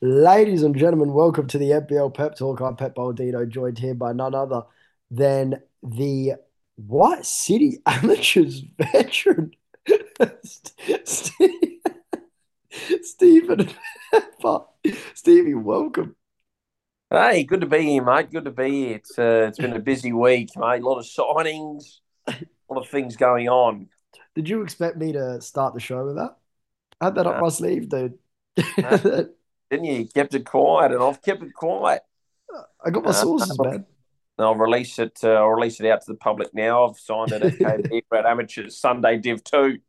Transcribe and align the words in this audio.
Ladies 0.00 0.62
and 0.62 0.76
gentlemen, 0.76 1.12
welcome 1.12 1.46
to 1.46 1.56
the 1.56 1.70
NPL 1.70 2.12
Pep 2.12 2.36
Talk. 2.36 2.60
I'm 2.60 2.76
Pep 2.76 2.96
Baldino, 2.96 3.48
joined 3.48 3.78
here 3.78 3.94
by 3.94 4.12
none 4.12 4.34
other 4.34 4.62
than 5.10 5.62
the 5.82 6.32
White 6.76 7.24
City 7.24 7.78
Amateurs 7.86 8.62
veteran, 8.76 9.52
Stephen 13.02 13.70
Pepper. 14.12 14.60
Stevie, 15.14 15.54
welcome. 15.54 16.16
Hey, 17.10 17.44
good 17.44 17.60
to 17.60 17.66
be 17.66 17.82
here, 17.82 18.04
mate. 18.04 18.32
Good 18.32 18.46
to 18.46 18.50
be 18.50 18.70
here. 18.70 18.96
It's 18.96 19.16
uh, 19.16 19.46
it's 19.48 19.58
been 19.58 19.74
a 19.74 19.80
busy 19.80 20.12
week, 20.12 20.50
mate. 20.56 20.82
A 20.82 20.86
lot 20.86 20.98
of 20.98 21.04
signings, 21.06 22.00
a 22.26 22.34
lot 22.68 22.82
of 22.82 22.88
things 22.88 23.16
going 23.16 23.48
on. 23.48 23.88
Did 24.34 24.48
you 24.48 24.62
expect 24.62 24.96
me 24.96 25.12
to 25.12 25.40
start 25.40 25.72
the 25.72 25.80
show 25.80 26.04
with 26.04 26.16
that? 26.16 26.36
I 27.00 27.04
had 27.06 27.14
that 27.14 27.28
up 27.28 27.40
my 27.40 27.48
sleeve, 27.48 27.88
dude. 27.88 28.18
Didn't 29.74 29.86
you? 29.86 30.06
Kept 30.06 30.34
it 30.34 30.44
quiet, 30.44 30.92
and 30.92 31.02
I've 31.02 31.20
kept 31.20 31.42
it 31.42 31.52
quiet. 31.52 32.02
I 32.84 32.90
got 32.90 33.02
my 33.02 33.10
sources, 33.10 33.58
uh, 33.58 33.64
man. 33.64 33.86
I'll 34.38 34.54
release 34.54 35.00
it. 35.00 35.18
Uh, 35.24 35.32
I'll 35.32 35.48
release 35.48 35.80
it 35.80 35.86
out 35.90 36.02
to 36.02 36.12
the 36.12 36.16
public 36.16 36.54
now. 36.54 36.86
I've 36.86 36.96
signed 36.96 37.32
it 37.32 37.42
at 37.42 37.54
KB 37.54 38.02
for 38.08 38.24
amateurs 38.24 38.76
Sunday 38.76 39.18
Div 39.18 39.42
Two. 39.42 39.80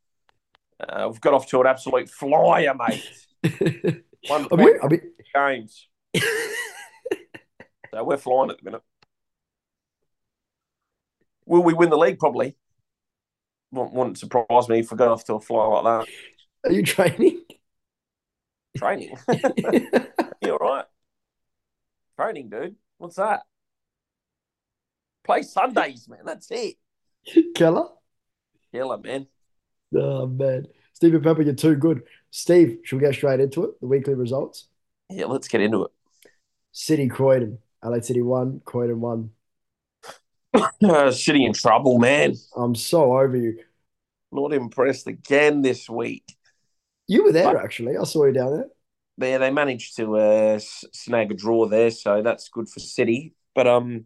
Uh, 0.79 1.07
we've 1.11 1.21
got 1.21 1.35
off 1.35 1.47
to 1.49 1.61
an 1.61 1.67
absolute 1.67 2.09
flyer, 2.09 2.73
mate. 2.73 3.03
One 4.27 4.49
point 4.49 4.51
I 4.51 4.55
mean, 4.55 4.79
I 4.81 4.87
mean... 4.87 5.01
games. 5.35 5.87
so 7.93 8.03
we're 8.03 8.17
flying 8.17 8.49
at 8.49 8.57
the 8.57 8.63
minute. 8.63 8.81
Will 11.45 11.61
we 11.61 11.75
win 11.75 11.91
the 11.91 11.97
league? 11.97 12.17
Probably. 12.17 12.57
Wouldn't 13.71 14.17
surprise 14.17 14.67
me 14.67 14.79
if 14.79 14.91
we 14.91 14.97
got 14.97 15.09
off 15.09 15.25
to 15.25 15.35
a 15.35 15.39
fly 15.39 15.67
like 15.67 15.83
that. 15.83 16.69
Are 16.71 16.73
you 16.73 16.81
training? 16.81 17.43
Training. 18.75 19.17
you 20.41 20.51
all 20.51 20.57
right? 20.57 20.85
Training, 22.19 22.49
dude. 22.49 22.75
What's 22.97 23.15
that? 23.15 23.41
Play 25.23 25.41
Sundays, 25.41 26.07
man. 26.07 26.19
That's 26.25 26.49
it. 26.51 26.75
Keller? 27.55 27.87
Keller, 28.71 28.97
man. 28.97 29.27
Oh, 29.95 30.27
man. 30.27 30.67
Stephen 30.93 31.21
Pepper, 31.21 31.41
you're 31.41 31.53
too 31.53 31.75
good. 31.75 32.03
Steve, 32.31 32.79
should 32.83 32.97
we 32.97 33.05
get 33.05 33.15
straight 33.15 33.39
into 33.39 33.63
it? 33.65 33.79
The 33.81 33.87
weekly 33.87 34.13
results? 34.13 34.67
Yeah, 35.09 35.25
let's 35.25 35.47
get 35.47 35.61
into 35.61 35.83
it. 35.83 35.91
City 36.71 37.07
Croydon. 37.07 37.59
LA 37.83 37.99
City 37.99 38.21
1, 38.21 38.61
Croydon 38.65 38.99
1. 38.99 39.29
Uh, 40.83 41.11
City 41.11 41.45
in 41.45 41.53
trouble, 41.53 41.99
man. 41.99 42.33
I'm 42.55 42.75
so 42.75 43.17
over 43.17 43.37
you. 43.37 43.59
Not 44.31 44.53
impressed 44.53 45.07
again 45.07 45.61
this 45.61 45.89
week. 45.89 46.25
You 47.07 47.23
were 47.23 47.31
there, 47.31 47.53
but, 47.53 47.63
actually. 47.63 47.97
I 47.97 48.03
saw 48.03 48.25
you 48.25 48.33
down 48.33 48.51
there. 48.51 48.67
Yeah, 49.17 49.37
they 49.37 49.51
managed 49.51 49.95
to 49.97 50.17
uh, 50.17 50.59
snag 50.59 51.31
a 51.31 51.35
draw 51.35 51.67
there, 51.67 51.91
so 51.91 52.21
that's 52.21 52.49
good 52.49 52.67
for 52.67 52.79
City. 52.79 53.33
But 53.53 53.67
um, 53.67 54.05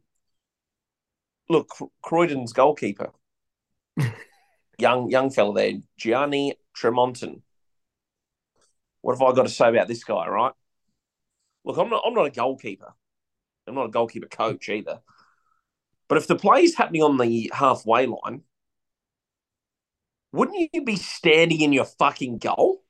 look, 1.50 1.70
Croydon's 2.06 2.54
goalkeeper, 2.54 3.12
young 4.78 5.10
young 5.10 5.30
fella 5.32 5.54
there, 5.54 5.74
Gianni 5.98 6.56
Tremonton. 6.78 7.42
What 9.02 9.14
have 9.14 9.22
I 9.22 9.34
got 9.34 9.44
to 9.44 9.50
say 9.50 9.70
about 9.70 9.88
this 9.88 10.04
guy? 10.04 10.28
Right? 10.28 10.54
Look, 11.66 11.78
I'm 11.78 11.90
not 11.90 12.04
I'm 12.06 12.14
not 12.14 12.28
a 12.28 12.32
goalkeeper. 12.32 12.94
I'm 13.68 13.76
not 13.76 13.86
a 13.86 13.92
goalkeeper 13.92 14.28
coach 14.28 14.70
either. 14.70 15.00
But 16.08 16.18
if 16.18 16.28
the 16.28 16.36
play 16.36 16.64
is 16.64 16.76
happening 16.76 17.04
on 17.04 17.18
the 17.18 17.52
halfway 17.54 18.08
line, 18.08 18.42
wouldn't 20.32 20.70
you 20.74 20.84
be 20.84 20.96
standing 20.96 21.62
in 21.62 21.72
your 21.72 21.86
fucking 21.86 22.40
goal? 22.40 22.84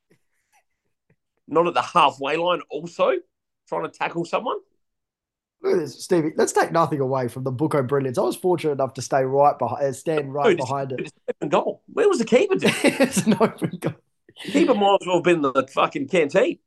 Not 1.50 1.68
at 1.68 1.74
the 1.74 1.82
halfway 1.82 2.38
line, 2.38 2.62
also 2.70 3.14
trying 3.68 3.84
to 3.84 3.90
tackle 3.90 4.24
someone? 4.24 4.58
Look 5.62 5.74
at 5.74 5.80
this, 5.80 6.04
Stevie. 6.04 6.32
Let's 6.38 6.54
take 6.54 6.72
nothing 6.72 7.00
away 7.00 7.28
from 7.28 7.44
the 7.44 7.52
Buko 7.52 7.86
brilliance. 7.86 8.18
I 8.18 8.22
was 8.22 8.38
fortunate 8.38 8.74
enough 8.74 8.94
to 8.94 9.02
stay 9.02 9.24
right 9.24 9.58
behind, 9.58 9.84
uh, 9.84 9.92
stand 9.92 10.34
right 10.34 10.50
Dude, 10.50 10.58
behind 10.58 10.92
it. 10.94 11.02
It's 11.02 11.12
an 11.12 11.34
open 11.36 11.50
goal. 11.50 11.84
Where 11.92 12.08
was 12.08 12.20
the 12.20 12.26
keeper? 12.26 12.56
it's 12.62 13.26
an 13.26 13.34
open 13.34 13.78
goal. 13.80 13.94
Keeper 14.38 14.74
might 14.74 15.00
as 15.02 15.08
well 15.08 15.18
have 15.18 15.24
been 15.24 15.42
the 15.42 15.68
fucking 15.74 16.08
canteen. 16.08 16.60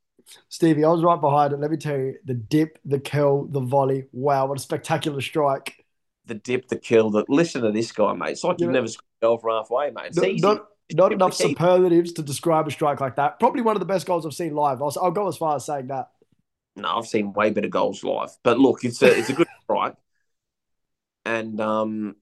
Stevie, 0.47 0.85
I 0.85 0.89
was 0.89 1.03
right 1.03 1.19
behind 1.19 1.53
it. 1.53 1.59
Let 1.59 1.71
me 1.71 1.77
tell 1.77 1.97
you, 1.97 2.15
the 2.23 2.35
dip, 2.35 2.77
the 2.85 2.99
kill, 2.99 3.45
the 3.45 3.61
volley. 3.61 4.05
Wow, 4.11 4.47
what 4.47 4.59
a 4.59 4.61
spectacular 4.61 5.21
strike! 5.21 5.85
The 6.25 6.35
dip, 6.35 6.67
the 6.67 6.77
kill. 6.77 7.09
The 7.09 7.25
listen 7.27 7.63
to 7.63 7.71
this 7.71 7.91
guy, 7.91 8.13
mate. 8.13 8.31
It's 8.31 8.43
like 8.43 8.59
you've 8.59 8.69
never 8.69 8.87
scored 8.87 9.05
a 9.21 9.25
goal 9.25 9.37
from 9.39 9.51
halfway, 9.57 9.89
mate. 9.89 10.07
It's 10.07 10.17
no, 10.17 10.23
easy. 10.23 10.41
Not, 10.41 10.67
not 10.91 11.13
enough 11.13 11.33
superlatives 11.33 12.13
to 12.13 12.23
describe 12.23 12.67
a 12.67 12.71
strike 12.71 12.99
like 12.99 13.15
that. 13.15 13.39
Probably 13.39 13.61
one 13.61 13.75
of 13.75 13.79
the 13.79 13.85
best 13.85 14.05
goals 14.05 14.25
I've 14.25 14.33
seen 14.33 14.53
live. 14.53 14.81
I'll, 14.81 14.93
I'll 15.01 15.11
go 15.11 15.27
as 15.27 15.37
far 15.37 15.55
as 15.55 15.65
saying 15.65 15.87
that. 15.87 16.09
No, 16.75 16.97
I've 16.97 17.07
seen 17.07 17.33
way 17.33 17.51
better 17.51 17.67
goals 17.67 18.03
live. 18.03 18.31
But 18.43 18.59
look, 18.59 18.83
it's 18.83 19.01
a 19.01 19.17
it's 19.17 19.29
a 19.29 19.33
good 19.33 19.47
strike, 19.63 19.95
and 21.25 21.59
um, 21.61 22.15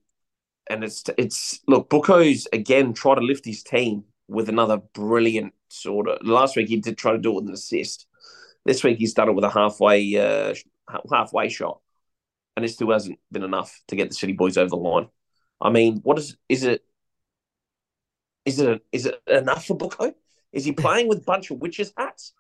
and 0.69 0.83
it's 0.83 1.03
it's 1.17 1.59
look, 1.67 1.89
Buko's 1.89 2.47
again 2.51 2.94
try 2.94 3.16
to 3.16 3.21
lift 3.21 3.45
his 3.45 3.63
team 3.63 4.03
with 4.27 4.50
another 4.50 4.77
brilliant 4.94 5.53
sort 5.69 6.09
of. 6.09 6.25
Last 6.25 6.55
week 6.55 6.69
he 6.69 6.77
did 6.77 6.97
try 6.97 7.13
to 7.13 7.17
do 7.17 7.31
it 7.31 7.35
with 7.35 7.47
an 7.47 7.53
assist. 7.53 8.07
This 8.66 8.83
week 8.83 8.97
he's 9.00 9.13
done 9.13 9.29
it 9.29 9.33
with 9.33 9.45
a 9.45 9.50
halfway 9.50 10.16
uh, 10.17 10.53
halfway 11.11 11.50
shot, 11.50 11.79
and 12.55 12.66
it 12.66 12.69
still 12.69 12.91
hasn't 12.91 13.19
been 13.31 13.44
enough 13.44 13.79
to 13.88 13.95
get 13.95 14.09
the 14.09 14.16
City 14.16 14.33
boys 14.33 14.57
over 14.57 14.69
the 14.69 14.75
line. 14.75 15.07
I 15.61 15.69
mean, 15.69 15.97
what 16.03 16.19
is 16.19 16.35
is 16.50 16.63
it? 16.63 16.83
Is 18.46 18.59
it 18.59 18.81
is 18.91 19.06
it 19.06 19.22
enough 19.28 19.66
for 19.66 19.78
Buko? 19.78 20.13
Is 20.52 20.66
he 20.66 20.72
playing 20.72 21.07
with 21.07 21.19
a 21.19 21.24
bunch 21.24 21.52
of 21.52 21.59
witches 21.59 21.94
hats? 21.96 22.34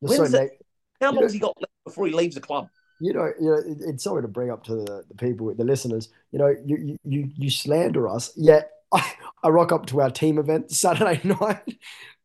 When's 0.00 0.34
it, 0.34 0.64
how 1.00 1.12
long's 1.12 1.32
he 1.32 1.38
got 1.38 1.56
left 1.60 1.72
before 1.84 2.06
he 2.06 2.12
leaves 2.12 2.34
the 2.34 2.40
club? 2.40 2.68
You 3.00 3.12
know, 3.12 3.32
you 3.40 3.50
know, 3.50 3.54
it, 3.54 3.78
it's 3.80 4.04
sorry 4.04 4.22
to 4.22 4.28
bring 4.28 4.50
up 4.50 4.64
to 4.64 4.76
the, 4.76 5.04
the 5.08 5.14
people, 5.14 5.52
the 5.54 5.64
listeners. 5.64 6.10
You 6.30 6.38
know, 6.38 6.54
you 6.64 6.96
you 7.04 7.30
you 7.36 7.50
slander 7.50 8.08
us, 8.08 8.32
yet 8.36 8.70
I, 8.92 9.12
I 9.42 9.48
rock 9.48 9.72
up 9.72 9.86
to 9.86 10.00
our 10.00 10.10
team 10.10 10.38
event 10.38 10.70
Saturday 10.70 11.20
night. 11.40 11.78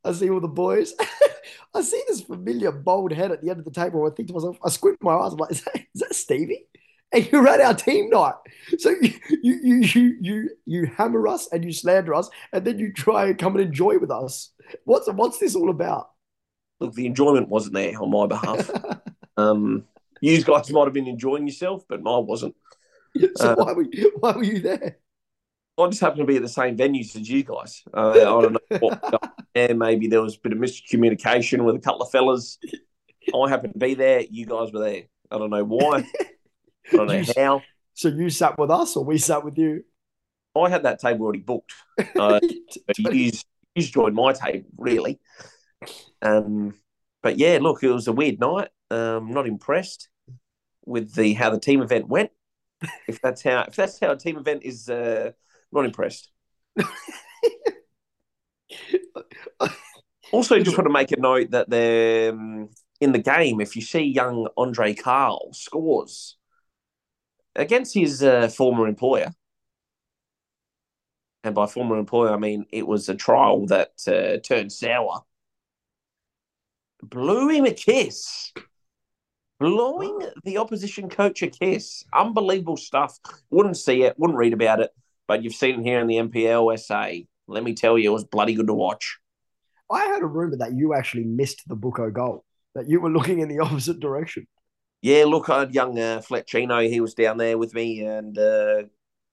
I 0.03 0.14
see 0.14 0.30
all 0.30 0.40
the 0.40 0.48
boys. 0.48 0.94
I 1.74 1.81
see 1.81 2.02
this 2.08 2.22
familiar 2.22 2.72
bald 2.72 3.12
head 3.12 3.31
at 3.31 3.42
the 3.42 3.50
end 3.50 3.59
of 3.59 3.66
the 3.66 3.72
table. 3.72 4.06
I 4.06 4.16
think 4.16 4.28
to 4.30 4.34
myself, 4.34 4.58
I 4.64 4.69
squint 4.69 4.98
my 5.02 5.14
eyes. 5.14 5.34
I'm 5.34 5.40
like, 5.40 5.52
is 5.52 5.64
that, 5.64 5.75
is 5.75 6.02
that 6.02 6.16
Stevie? 6.16 6.68
And 7.12 7.28
you're 7.31 7.47
at 7.47 7.62
our 7.62 7.74
team 7.74 8.09
night. 8.09 8.36
So 8.78 8.90
you, 9.02 9.14
you 9.42 9.59
you 9.64 9.75
you 9.81 10.18
you 10.22 10.50
you 10.66 10.86
hammer 10.86 11.28
us 11.28 11.47
and 11.52 11.66
you 11.66 11.72
slander 11.72 12.14
us, 12.14 12.30
and 12.53 12.64
then 12.66 12.78
you 12.78 12.94
try 12.94 13.25
and 13.25 13.38
come 13.38 13.56
and 13.56 13.66
enjoy 13.66 13.97
with 13.97 14.12
us. 14.12 14.52
What's 14.86 15.08
what's 15.08 15.40
this 15.40 15.56
all 15.56 15.69
about? 15.69 16.09
look, 16.80 16.94
the 16.94 17.06
enjoyment 17.06 17.50
wasn't 17.50 17.75
there 17.75 18.02
on 18.02 18.12
my 18.12 18.28
behalf. 18.28 18.69
um, 19.38 19.86
you 20.22 20.44
guys 20.44 20.72
might 20.72 20.86
have 20.86 20.94
been 20.94 21.08
enjoying 21.08 21.48
yourself, 21.48 21.84
but 21.88 22.02
mine 22.02 22.25
wasn't. 22.25 22.56
So 23.36 23.52
uh, 23.52 23.56
why 23.56 23.74
were 23.74 23.86
you, 23.92 24.12
why 24.19 24.31
were 24.31 24.44
you 24.44 24.59
there? 24.59 24.98
I 25.78 25.88
just 25.88 26.02
happened 26.02 26.19
to 26.19 26.25
be 26.25 26.36
at 26.36 26.42
the 26.42 26.50
same 26.50 26.78
venues 26.78 27.16
as 27.16 27.30
you 27.30 27.44
guys. 27.44 27.84
Uh, 27.94 28.12
I 28.12 28.42
don't 28.42 28.53
know 28.53 28.78
what. 28.80 29.34
yeah, 29.56 29.74
maybe 29.74 30.08
there 30.08 30.22
was 30.22 30.36
a 30.36 30.40
bit 30.40 30.52
of 30.52 30.59
miscommunication 30.59 31.64
with 31.64 31.75
a 31.75 31.80
couple 31.80 32.02
of 32.02 32.12
fellas. 32.12 32.59
I 33.34 33.50
happened 33.50 33.74
to 33.74 33.80
be 33.80 33.94
there. 33.94 34.22
You 34.30 34.46
guys 34.46 34.72
were 34.74 34.81
there. 34.81 35.03
I 35.31 35.38
don't 35.38 35.50
know 35.50 35.64
why. 35.64 36.06
I 36.91 36.97
don't 36.97 37.07
know 37.07 37.13
you, 37.13 37.34
how. 37.35 37.62
So 37.94 38.09
you 38.09 38.29
sat 38.29 38.57
with 38.57 38.72
us, 38.72 38.95
or 38.95 39.03
we 39.03 39.17
sat 39.17 39.44
with 39.44 39.57
you? 39.57 39.84
I 40.57 40.69
had 40.69 40.84
that 40.84 41.00
table 41.00 41.23
already 41.23 41.40
booked. 41.40 41.73
Uh, 42.17 42.40
you, 42.97 43.31
you 43.75 43.84
joined 43.84 44.16
my 44.16 44.31
table, 44.34 44.69
really. 44.78 45.19
Um, 46.22 46.73
but 47.22 47.38
yeah, 47.38 47.59
look, 47.62 47.84
it 47.84 47.91
was 47.91 48.07
a 48.07 48.13
weird 48.13 48.39
night. 48.39 48.69
Um, 48.89 49.31
not 49.31 49.47
impressed 49.47 50.07
with 50.85 51.13
the 51.13 51.34
how 51.34 51.50
the 51.50 51.59
team 51.59 51.81
event 51.81 52.07
went. 52.07 52.31
if 53.07 53.22
that's 53.22 53.44
how 53.44 53.66
if 53.68 53.75
that's 53.75 54.00
how 54.00 54.12
a 54.12 54.18
team 54.18 54.38
event 54.38 54.63
is, 54.63 54.89
uh, 54.89 55.31
not 55.72 55.85
impressed. 55.85 56.31
also, 60.31 60.59
just 60.59 60.77
want 60.77 60.88
to 60.88 60.94
make 60.94 61.12
a 61.12 61.19
note 61.19 61.51
that 61.51 61.69
the 61.69 62.30
um, 62.33 62.69
in 63.01 63.12
the 63.12 63.19
game, 63.19 63.62
if 63.62 63.75
you 63.75 63.81
see 63.81 64.04
young 64.04 64.48
Andre 64.57 64.94
Carl 64.94 65.50
scores 65.54 66.38
against 67.56 67.94
his 67.94 68.24
uh, 68.24 68.48
former 68.48 68.88
employer, 68.88 69.31
and 71.44 71.56
by 71.56 71.66
former 71.68 71.98
employer 71.98 72.34
I 72.34 72.38
mean 72.38 72.66
it 72.72 72.86
was 72.88 73.10
a 73.10 73.16
trial 73.16 73.66
that 73.68 73.92
uh, 74.07 74.38
turned 74.46 74.72
sour 74.72 75.24
blew 77.01 77.50
him 77.50 77.66
a 77.66 77.72
kiss. 77.72 78.51
Blowing 79.60 80.19
the 80.44 80.57
opposition 80.57 81.10
coach 81.10 81.42
a 81.42 81.48
kiss. 81.48 82.04
Unbelievable 82.13 82.78
stuff. 82.78 83.19
Wouldn't 83.50 83.78
see 83.78 84.04
it, 84.04 84.18
wouldn't 84.18 84.40
read 84.40 84.54
about 84.54 84.80
it, 84.80 84.92
but 85.28 85.44
you've 85.44 85.54
seen 85.54 85.81
it 85.81 85.84
here 85.84 86.00
in 86.00 86.07
the 86.07 86.16
NPL 86.16 86.80
SA. 86.80 87.25
Let 87.48 87.63
me 87.63 87.74
tell 87.74 87.98
you, 87.98 88.10
it 88.10 88.13
was 88.13 88.24
bloody 88.24 88.54
good 88.54 88.68
to 88.68 88.74
watch. 88.74 89.18
I 89.92 90.07
heard 90.07 90.24
a 90.24 90.28
rumor 90.28 90.57
that 90.57 90.74
you 90.74 90.94
actually 90.94 91.25
missed 91.25 91.63
the 91.68 91.75
Buko 91.75 92.13
goal, 92.13 92.45
that 92.75 92.88
you 92.88 93.02
were 93.02 93.10
looking 93.10 93.40
in 93.40 93.50
the 93.50 93.60
opposite 93.63 94.00
direction. 94.00 94.48
Yeah, 95.01 95.25
look, 95.25 95.50
I 95.50 95.62
had 95.62 95.74
young 95.74 95.98
uh, 95.98 96.22
Fletchino. 96.22 96.90
He 96.90 97.00
was 97.00 97.13
down 97.13 97.38
there 97.38 97.57
with 97.57 97.74
me, 97.74 98.06
and 98.06 98.38
uh, 98.38 98.84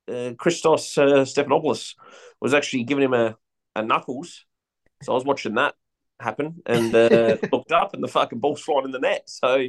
uh, 0.08 0.32
Christos 0.34 0.96
uh, 0.96 1.24
Stephanopoulos 1.24 1.94
was 2.40 2.54
actually 2.54 2.84
giving 2.84 3.04
him 3.04 3.14
a, 3.14 3.36
a 3.74 3.82
knuckles. 3.82 4.44
So 5.02 5.12
I 5.12 5.14
was 5.14 5.24
watching 5.24 5.54
that 5.54 5.74
happen 6.20 6.62
and 6.66 6.94
uh, 6.94 7.36
looked 7.52 7.72
up 7.72 7.94
and 7.94 8.02
the 8.02 8.08
fucking 8.08 8.38
ball's 8.38 8.60
flying 8.60 8.86
in 8.86 8.90
the 8.92 8.98
net. 8.98 9.24
So 9.26 9.66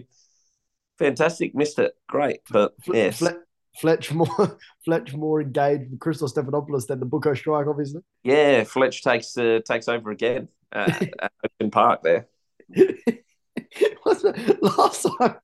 fantastic, 0.97 1.55
missed 1.55 1.79
it. 1.79 1.93
Great. 2.07 2.41
But 2.49 2.73
yes. 2.85 3.19
Fle- 3.19 3.41
Fletch 3.79 4.11
more 4.11 4.57
Fletch 4.85 5.13
more 5.13 5.41
engaged 5.41 5.91
with 5.91 5.99
Christos 5.99 6.33
Stephanopoulos 6.33 6.87
than 6.87 6.99
the 6.99 7.05
Buko 7.05 7.37
strike, 7.37 7.67
obviously. 7.67 8.01
Yeah, 8.23 8.63
Fletch 8.63 9.03
takes 9.03 9.37
uh, 9.37 9.59
takes 9.65 9.87
over 9.87 10.09
again 10.09 10.49
uh, 10.71 10.91
at 11.19 11.31
Open 11.59 11.71
Park 11.71 12.01
there. 12.03 12.27
last 14.61 15.07
time 15.19 15.35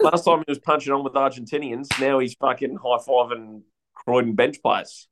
Last 0.00 0.24
time 0.24 0.38
he 0.46 0.50
was 0.50 0.58
punching 0.58 0.92
on 0.92 1.04
with 1.04 1.14
Argentinians. 1.14 1.88
Now 2.00 2.18
he's 2.18 2.34
fucking 2.34 2.76
high 2.76 2.98
fiving 2.98 3.62
Croydon 3.94 4.34
bench 4.34 4.62
players. 4.62 5.08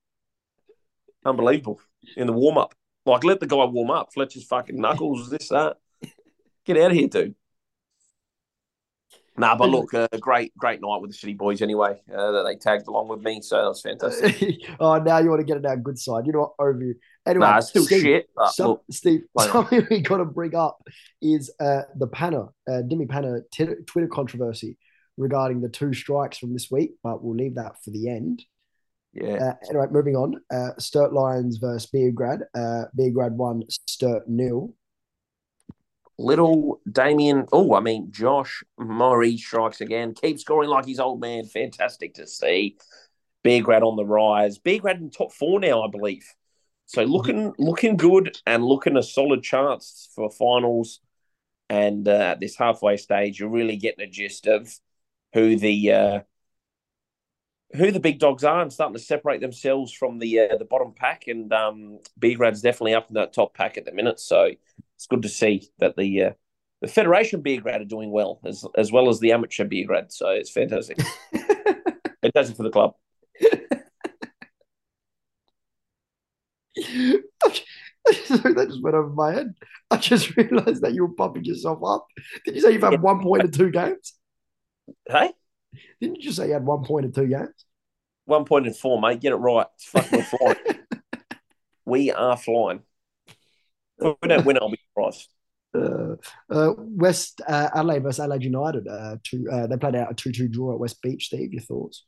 Unbelievable. 1.25 1.81
In 2.17 2.26
the 2.26 2.32
warm 2.32 2.59
up. 2.59 2.75
Like, 3.06 3.25
let 3.25 3.41
the 3.41 3.47
guy 3.47 3.65
warm 3.65 3.91
up. 3.91 4.12
Fletcher's 4.12 4.44
fucking 4.44 4.81
knuckles, 4.81 5.31
this, 5.31 5.49
that. 5.49 5.76
Get 6.65 6.76
out 6.76 6.91
of 6.91 6.97
here, 6.97 7.09
dude. 7.09 7.35
Nah, 9.37 9.56
but 9.56 9.69
look, 9.69 9.93
a 9.94 10.09
uh, 10.15 10.19
great, 10.19 10.56
great 10.56 10.81
night 10.81 11.00
with 11.00 11.11
the 11.11 11.17
City 11.17 11.35
boys 11.35 11.61
anyway. 11.61 12.00
Uh, 12.11 12.31
that 12.31 12.44
they 12.44 12.55
tagged 12.55 12.87
along 12.87 13.09
with 13.09 13.21
me, 13.21 13.41
so 13.43 13.67
that's 13.67 13.81
fantastic. 13.81 14.62
oh, 14.81 14.97
now 14.99 15.19
you 15.19 15.29
want 15.29 15.41
to 15.41 15.44
get 15.44 15.56
it 15.56 15.67
our 15.67 15.76
good 15.76 15.99
side. 15.99 16.26
You 16.26 16.32
know 16.32 16.55
what? 16.56 16.65
Over 16.65 16.81
you. 16.81 16.94
Anyway, 17.26 17.47
nah, 17.47 17.61
still 17.61 17.85
Steve, 17.85 18.03
shit. 18.03 18.31
some, 18.53 18.67
look, 18.69 18.85
Steve, 18.91 19.23
something 19.38 19.87
we 19.91 20.00
got 20.00 20.19
to 20.19 20.25
bring 20.26 20.55
up 20.55 20.82
is 21.23 21.50
uh, 21.59 21.82
the 21.97 22.06
Panna, 22.06 22.49
uh, 22.69 22.82
Dimi 22.82 23.09
Panna 23.09 23.41
t- 23.50 23.67
Twitter 23.87 24.09
controversy 24.09 24.76
regarding 25.17 25.61
the 25.61 25.69
two 25.69 25.94
strikes 25.94 26.38
from 26.38 26.53
this 26.53 26.71
week, 26.71 26.93
but 27.03 27.23
we'll 27.23 27.37
leave 27.37 27.55
that 27.55 27.82
for 27.82 27.91
the 27.91 28.11
end. 28.11 28.44
Yeah. 29.15 29.37
Uh, 29.37 29.55
anyway, 29.71 29.87
moving 29.91 30.17
on. 30.17 30.41
Uh, 30.53 30.71
Sturt 30.79 31.12
Lions 31.12 31.59
versus 31.59 31.88
Beograd. 31.91 32.41
Uh, 32.55 32.87
Beograd 32.99 33.32
won, 33.32 33.62
Sturt 33.87 34.29
nil. 34.29 34.75
Little 36.19 36.81
Damien, 36.91 37.47
oh, 37.53 37.75
I 37.75 37.81
mean, 37.81 38.12
Josh 38.12 38.62
Murray 38.79 39.37
strikes 39.37 39.81
again, 39.81 40.15
keeps 40.15 40.43
scoring 40.43 40.71
like 40.71 40.87
his 40.87 41.00
old 41.00 41.21
man. 41.21 41.44
Fantastic 41.44 42.15
to 42.15 42.26
see. 42.26 42.76
Beograd 43.44 43.82
on 43.82 43.97
the 43.97 44.05
rise. 44.05 44.59
Beograd 44.59 45.00
in 45.00 45.11
top 45.11 45.32
four 45.32 45.59
now, 45.59 45.82
I 45.82 45.88
believe. 45.91 46.25
So 46.87 47.03
looking 47.03 47.55
looking 47.59 47.97
good 47.97 48.37
and 48.47 48.65
looking 48.65 48.97
a 48.97 49.03
solid 49.03 49.43
chance 49.43 50.09
for 50.15 50.31
finals. 50.31 51.01
And 51.71 52.07
uh, 52.07 52.13
at 52.13 52.41
this 52.41 52.57
halfway 52.57 52.97
stage, 52.99 53.41
you're 53.41 53.49
really 53.49 53.77
getting 53.77 54.05
a 54.05 54.11
gist 54.11 54.47
of 54.47 54.73
who 55.33 55.57
the 55.57 55.93
uh, 55.93 56.21
who 57.75 57.91
the 57.91 58.01
big 58.01 58.19
dogs 58.19 58.45
are 58.45 58.61
and 58.61 58.73
starting 58.73 58.95
to 58.95 59.01
separate 59.01 59.41
themselves 59.41 59.93
from 59.93 60.19
the 60.19 60.41
uh, 60.41 60.57
the 60.57 60.65
bottom 60.65 60.93
pack. 60.95 61.27
And 61.27 61.53
um, 61.53 61.99
Beograd's 62.21 62.61
definitely 62.61 62.95
up 62.95 63.09
in 63.09 63.15
that 63.15 63.33
top 63.33 63.55
pack 63.55 63.77
at 63.77 63.85
the 63.85 63.93
minute. 63.93 64.21
So 64.21 64.51
it's 64.97 65.07
good 65.07 65.23
to 65.23 65.29
see 65.29 65.71
that 65.79 65.97
the 65.97 66.23
uh, 66.23 66.31
the 66.83 66.89
Federation 66.89 67.43
Beograd 67.43 67.81
are 67.81 67.87
doing 67.87 68.11
well 68.11 68.41
as 68.45 68.65
as 68.77 68.93
well 68.93 69.09
as 69.09 69.21
the 69.21 69.33
amateur 69.33 69.65
Beograd. 69.65 70.13
So 70.13 70.29
it's 70.29 70.51
fantastic. 70.51 70.99
it 71.33 72.15
fantastic 72.23 72.57
for 72.57 72.63
the 72.63 72.71
club. 72.71 72.95
that 76.76 78.67
just 78.69 78.82
went 78.82 78.97
over 78.97 79.11
my 79.11 79.32
head. 79.32 79.55
I 79.91 79.97
just 79.97 80.37
realised 80.37 80.82
that 80.82 80.94
you 80.94 81.03
were 81.06 81.15
pumping 81.15 81.44
yourself 81.44 81.81
up. 81.85 82.06
Did 82.44 82.55
you 82.55 82.61
say 82.61 82.73
you've 82.73 82.82
had 82.82 83.00
one 83.00 83.23
point 83.23 83.44
in 83.44 83.50
two 83.50 83.71
games? 83.71 84.15
Hey? 85.09 85.32
Didn't 86.00 86.17
you 86.17 86.23
just 86.23 86.37
say 86.37 86.49
you 86.49 86.53
had 86.53 86.65
one 86.65 86.85
point 86.85 87.06
in 87.06 87.12
two 87.12 87.26
games? 87.26 87.65
One 88.26 88.44
point 88.44 88.67
in 88.67 88.75
four, 88.75 89.00
mate. 89.00 89.21
Get 89.21 89.32
it 89.32 89.37
right. 89.37 89.67
It's 89.75 89.88
fucking 89.88 90.23
flying. 90.38 90.56
we 91.85 92.11
are 92.11 92.37
flying. 92.37 92.82
If 93.99 94.17
we 94.23 94.29
don't 94.29 94.44
win, 94.44 94.59
I'll 94.61 94.71
be 94.71 94.79
surprised. 94.91 95.29
Uh, 95.75 96.17
uh, 96.50 96.73
West 96.79 97.41
uh, 97.47 97.71
Adelaide 97.75 98.03
versus 98.03 98.21
Adelaide 98.21 98.44
United. 98.44 98.87
Uh, 98.87 99.17
two, 99.25 99.47
uh, 99.50 99.67
they 99.67 99.76
played 99.76 99.97
out 99.97 100.11
a 100.11 100.15
two-two 100.15 100.49
draw 100.49 100.73
at 100.73 100.79
West 100.79 101.03
Beach. 101.03 101.26
Steve, 101.26 101.53
your 101.53 101.62
thoughts? 101.62 102.05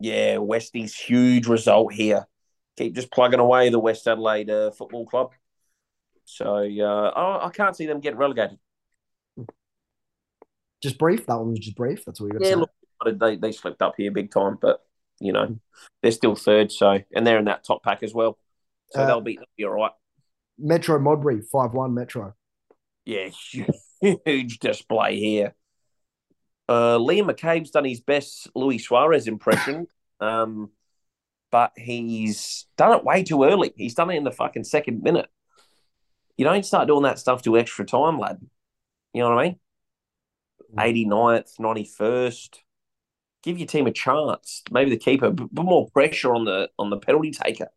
Yeah, 0.00 0.36
Westie's 0.36 0.96
huge 0.96 1.46
result 1.46 1.92
here. 1.92 2.26
Keep 2.76 2.94
just 2.94 3.10
plugging 3.10 3.40
away 3.40 3.70
the 3.70 3.78
West 3.78 4.06
Adelaide 4.08 4.50
uh, 4.50 4.70
Football 4.72 5.06
Club. 5.06 5.32
So 6.24 6.46
uh, 6.46 7.10
I, 7.10 7.46
I 7.46 7.50
can't 7.50 7.76
see 7.76 7.86
them 7.86 8.00
getting 8.00 8.18
relegated. 8.18 8.58
Just 10.82 10.98
brief. 10.98 11.26
That 11.26 11.38
one 11.38 11.50
was 11.50 11.60
just 11.60 11.76
brief. 11.76 12.04
That's 12.04 12.20
all 12.20 12.26
you 12.26 12.34
got 12.34 12.42
to 12.42 12.48
Yeah, 12.48 12.56
look, 12.56 12.70
they 13.20 13.36
they 13.36 13.52
slipped 13.52 13.82
up 13.82 13.94
here 13.96 14.10
big 14.10 14.30
time, 14.30 14.58
but 14.60 14.84
you 15.20 15.32
know 15.32 15.58
they're 16.02 16.12
still 16.12 16.34
third. 16.34 16.72
So 16.72 16.98
and 17.14 17.26
they're 17.26 17.38
in 17.38 17.46
that 17.46 17.64
top 17.64 17.82
pack 17.82 18.02
as 18.02 18.12
well. 18.12 18.38
So 18.90 19.00
Uh, 19.00 19.06
they'll 19.06 19.20
be 19.20 19.36
they'll 19.36 19.46
be 19.56 19.64
all 19.64 19.72
right. 19.72 19.92
Metro 20.58 20.98
Modbury 20.98 21.40
five-one 21.40 21.94
Metro. 21.94 22.34
Yeah, 23.04 23.28
huge 24.00 24.58
display 24.58 25.18
here. 25.18 25.54
Uh, 26.68 26.96
Liam 26.98 27.30
McCabe's 27.30 27.70
done 27.70 27.84
his 27.84 28.00
best 28.00 28.48
Luis 28.54 28.84
Suarez 28.84 29.26
impression, 29.26 29.86
um, 30.20 30.70
but 31.54 31.70
he's 31.76 32.66
done 32.76 32.98
it 32.98 33.04
way 33.04 33.22
too 33.22 33.44
early. 33.44 33.72
He's 33.76 33.94
done 33.94 34.10
it 34.10 34.16
in 34.16 34.24
the 34.24 34.32
fucking 34.32 34.64
second 34.64 35.04
minute. 35.04 35.28
You 36.36 36.44
don't 36.44 36.66
start 36.66 36.88
doing 36.88 37.04
that 37.04 37.20
stuff 37.20 37.42
to 37.42 37.56
extra 37.56 37.84
time, 37.84 38.18
lad. 38.18 38.40
You 39.12 39.22
know 39.22 39.28
what 39.32 39.38
I 39.38 39.44
mean? 39.44 39.60
89th, 40.76 41.52
91st. 41.60 42.56
Give 43.44 43.56
your 43.56 43.68
team 43.68 43.86
a 43.86 43.92
chance. 43.92 44.64
Maybe 44.72 44.90
the 44.90 44.96
keeper, 44.96 45.30
but 45.30 45.62
more 45.64 45.88
pressure 45.90 46.34
on 46.34 46.44
the 46.44 46.70
on 46.76 46.90
the 46.90 46.96
penalty 46.96 47.30
taker. 47.30 47.68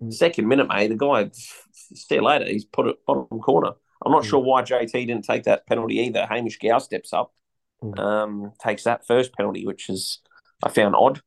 Mm. 0.00 0.14
Second 0.14 0.46
minute, 0.46 0.68
mate. 0.68 0.86
The 0.86 0.94
guy, 0.94 1.28
see 1.32 2.14
you 2.14 2.22
later. 2.22 2.44
He's 2.44 2.64
put 2.64 2.86
it 2.86 3.04
bottom 3.04 3.40
corner. 3.40 3.72
I'm 4.06 4.12
not 4.12 4.22
Mm. 4.22 4.28
sure 4.28 4.38
why 4.38 4.62
JT 4.62 4.92
didn't 4.92 5.24
take 5.24 5.42
that 5.42 5.66
penalty 5.66 5.96
either. 5.96 6.24
Hamish 6.24 6.60
Gow 6.60 6.78
steps 6.78 7.12
up, 7.12 7.34
Mm. 7.82 7.98
um, 7.98 8.52
takes 8.64 8.84
that 8.84 9.04
first 9.08 9.34
penalty, 9.34 9.66
which 9.66 9.90
is 9.90 10.20
I 10.62 10.68
found 10.68 10.94
odd. 10.94 11.20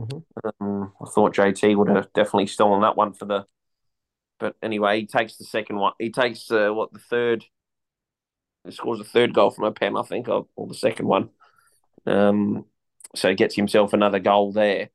Mhm. 0.00 0.24
Um, 0.60 0.92
I 1.00 1.06
thought 1.08 1.34
JT 1.34 1.74
would 1.74 1.88
have 1.88 2.12
definitely 2.12 2.46
stolen 2.46 2.82
that 2.82 2.96
one 2.96 3.12
for 3.12 3.24
the. 3.24 3.46
But 4.38 4.56
anyway, 4.62 5.00
he 5.00 5.06
takes 5.06 5.36
the 5.36 5.44
second 5.44 5.76
one. 5.78 5.94
He 5.98 6.10
takes 6.10 6.50
uh, 6.50 6.70
what 6.70 6.92
the 6.92 6.98
third. 6.98 7.46
He 8.64 8.72
scores 8.72 9.00
a 9.00 9.04
third 9.04 9.32
goal 9.34 9.50
from 9.50 9.64
a 9.64 9.72
pen, 9.72 9.96
I 9.96 10.02
think, 10.02 10.28
or, 10.28 10.46
or 10.56 10.66
the 10.66 10.74
second 10.74 11.06
one. 11.06 11.30
Um, 12.06 12.66
so 13.14 13.28
he 13.30 13.34
gets 13.34 13.56
himself 13.56 13.92
another 13.92 14.18
goal 14.20 14.52
there. 14.52 14.90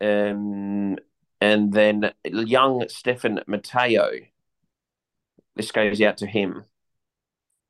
Um, 0.00 0.98
and 1.40 1.72
then 1.72 2.12
young 2.24 2.88
Stefan 2.88 3.40
Matteo. 3.46 4.10
This 5.56 5.72
goes 5.72 6.00
out 6.00 6.16
to 6.18 6.26
him. 6.28 6.66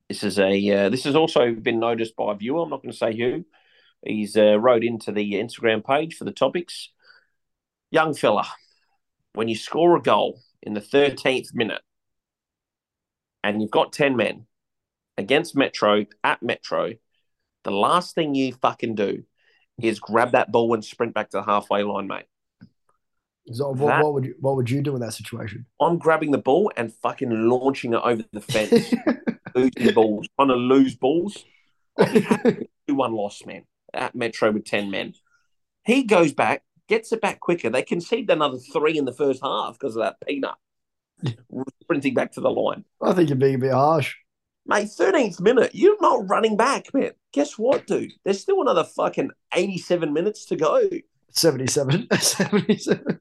This 0.09 0.23
is 0.23 0.38
a. 0.38 0.71
Uh, 0.71 0.88
this 0.90 1.04
has 1.04 1.16
also 1.16 1.52
been 1.54 1.80
noticed 1.80 2.16
by 2.16 2.33
a 2.33 2.37
viewer. 2.37 2.62
I'm 2.62 2.71
not 2.71 2.83
going 2.83 2.92
to 2.92 2.97
say 2.97 3.16
who. 3.16 3.45
He's 4.06 4.37
uh, 4.37 4.58
wrote 4.58 4.84
into 4.84 5.12
the 5.12 5.32
Instagram 5.34 5.84
page 5.84 6.14
for 6.16 6.25
the 6.25 6.32
topics. 6.32 6.90
Young 7.90 8.14
fella, 8.14 8.46
when 9.34 9.49
you 9.49 9.54
score 9.54 9.96
a 9.96 10.02
goal 10.02 10.40
in 10.62 10.75
the 10.75 10.80
13th 10.80 11.54
minute, 11.54 11.82
and 13.42 13.61
you've 13.61 13.70
got 13.70 13.92
10 13.92 14.16
men 14.16 14.46
against 15.16 15.56
Metro 15.56 16.06
at 16.23 16.42
Metro, 16.42 16.92
the 17.62 17.70
last 17.70 18.14
thing 18.14 18.34
you 18.34 18.52
fucking 18.54 18.94
do 18.94 19.25
is 19.80 19.99
grab 20.00 20.32
that 20.32 20.52
ball 20.52 20.75
and 20.75 20.84
sprint 20.84 21.14
back 21.14 21.30
to 21.30 21.38
the 21.38 21.42
halfway 21.42 21.82
line, 21.82 22.06
mate. 22.06 22.25
So 23.52 23.70
what, 23.70 23.78
That- 23.88 24.02
what 24.02 24.14
would 24.14 24.25
you 24.25 24.34
what 24.40 24.56
would 24.56 24.70
you 24.70 24.80
do 24.80 24.94
in 24.94 25.00
that 25.02 25.12
situation? 25.12 25.66
I'm 25.80 25.99
grabbing 25.99 26.30
the 26.30 26.38
ball 26.38 26.73
and 26.76 26.92
fucking 26.92 27.30
launching 27.30 27.92
it 27.92 28.00
over 28.02 28.25
the 28.32 28.40
fence, 28.40 28.94
losing 29.54 29.94
balls, 29.94 30.26
trying 30.37 30.49
to 30.49 30.54
lose 30.54 30.94
balls. 30.94 31.44
Two 31.99 32.66
one 32.94 33.12
loss, 33.12 33.44
man, 33.44 33.64
at 33.95 34.15
Metro 34.15 34.51
with 34.51 34.65
10 34.65 34.91
men. 34.91 35.15
He 35.85 36.05
goes 36.05 36.33
back, 36.33 36.63
gets 36.89 37.13
it 37.13 37.21
back 37.21 37.41
quicker. 37.41 37.71
They 37.71 37.83
concede 37.83 38.31
another 38.31 38.59
three 38.59 38.97
in 38.99 39.05
the 39.05 39.13
first 39.13 39.43
half 39.43 39.79
because 39.79 39.97
of 39.97 40.03
that 40.03 40.17
peanut 40.27 40.55
sprinting 41.83 42.15
back 42.15 42.33
to 42.33 42.41
the 42.41 42.51
line. 42.51 42.85
I 43.03 43.13
think 43.13 43.29
you're 43.29 43.37
being 43.37 43.57
a 43.57 43.59
bit 43.59 43.73
harsh. 43.73 44.15
Mate, 44.67 44.89
13th 44.89 45.41
minute, 45.41 45.73
you're 45.75 46.01
not 46.01 46.29
running 46.29 46.57
back, 46.57 46.93
man. 46.95 47.13
Guess 47.33 47.59
what, 47.59 47.87
dude? 47.87 48.13
There's 48.25 48.41
still 48.41 48.63
another 48.63 48.85
fucking 48.85 49.31
87 49.53 50.13
minutes 50.13 50.47
to 50.47 50.57
go. 50.57 50.89
77. 51.31 52.09
77. 52.19 53.21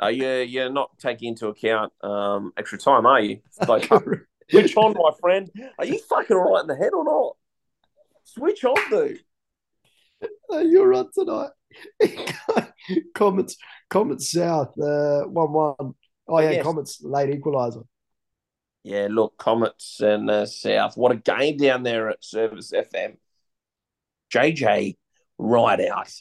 Are 0.00 0.10
you, 0.10 0.28
you're 0.28 0.70
not 0.70 0.90
taking 0.98 1.28
into 1.28 1.48
account 1.48 1.92
um, 2.02 2.52
extra 2.56 2.78
time, 2.78 3.04
are 3.04 3.20
you? 3.20 3.40
Like, 3.68 3.84
switch 4.50 4.76
on, 4.76 4.94
my 4.94 5.10
friend. 5.20 5.50
Are 5.78 5.84
you 5.84 5.98
fucking 6.08 6.36
all 6.36 6.54
right 6.54 6.62
in 6.62 6.68
the 6.68 6.76
head 6.76 6.92
or 6.94 7.04
not? 7.04 7.36
Switch 8.24 8.64
on, 8.64 8.76
dude. 8.90 9.20
Uh, 10.50 10.58
You're 10.58 10.94
on 10.94 11.10
tonight. 11.12 11.50
Comets, 13.14 13.56
Comets 13.90 14.30
south, 14.30 14.78
uh, 14.80 15.24
1 15.24 15.52
1. 15.52 15.74
Oh, 16.28 16.38
yeah, 16.40 16.50
Yes. 16.50 16.62
Comets 16.62 17.02
late 17.02 17.28
equaliser. 17.30 17.84
Yeah, 18.82 19.08
look, 19.10 19.36
Comets 19.36 20.00
and 20.00 20.30
uh, 20.30 20.46
South. 20.46 20.96
What 20.96 21.12
a 21.12 21.16
game 21.16 21.56
down 21.58 21.82
there 21.82 22.08
at 22.08 22.24
Service 22.24 22.72
FM. 22.72 23.16
JJ, 24.32 24.96
Rideout. 25.38 26.12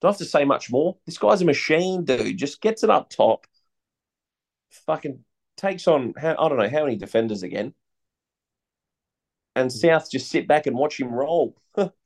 Don't 0.00 0.12
have 0.12 0.18
to 0.18 0.24
say 0.24 0.44
much 0.44 0.70
more. 0.70 0.96
This 1.06 1.18
guy's 1.18 1.42
a 1.42 1.44
machine, 1.44 2.04
dude. 2.04 2.38
Just 2.38 2.60
gets 2.60 2.84
it 2.84 2.90
up 2.90 3.10
top. 3.10 3.46
Fucking 4.86 5.24
takes 5.56 5.88
on, 5.88 6.14
how, 6.16 6.36
I 6.38 6.48
don't 6.48 6.58
know, 6.58 6.68
how 6.68 6.84
many 6.84 6.96
defenders 6.96 7.42
again? 7.42 7.74
and 9.54 9.70
South 9.70 10.10
just 10.10 10.30
sit 10.30 10.48
back 10.48 10.66
and 10.66 10.76
watch 10.76 10.98
him 10.98 11.08
roll. 11.12 11.56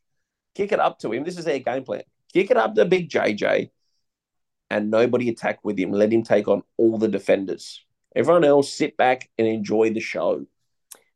Kick 0.57 0.73
it 0.73 0.81
up 0.81 0.99
to 1.01 1.13
him. 1.13 1.23
This 1.23 1.37
is 1.37 1.45
their 1.45 1.59
game 1.59 1.85
plan. 1.85 2.03
Kick 2.33 2.51
it 2.51 2.57
up 2.57 2.75
to 2.77 2.87
Big 2.87 3.11
JJ, 3.11 3.71
and 4.71 4.91
nobody 4.91 5.29
attack 5.29 5.59
with 5.63 5.79
him. 5.79 5.93
Let 5.93 6.11
him 6.11 6.23
take 6.23 6.49
on 6.49 6.63
all 6.79 6.97
the 6.97 7.09
defenders. 7.09 7.85
Everyone 8.15 8.43
else 8.43 8.73
sit 8.73 8.97
back 8.97 9.29
and 9.37 9.47
enjoy 9.47 9.91
the 9.93 10.01
show. 10.01 10.47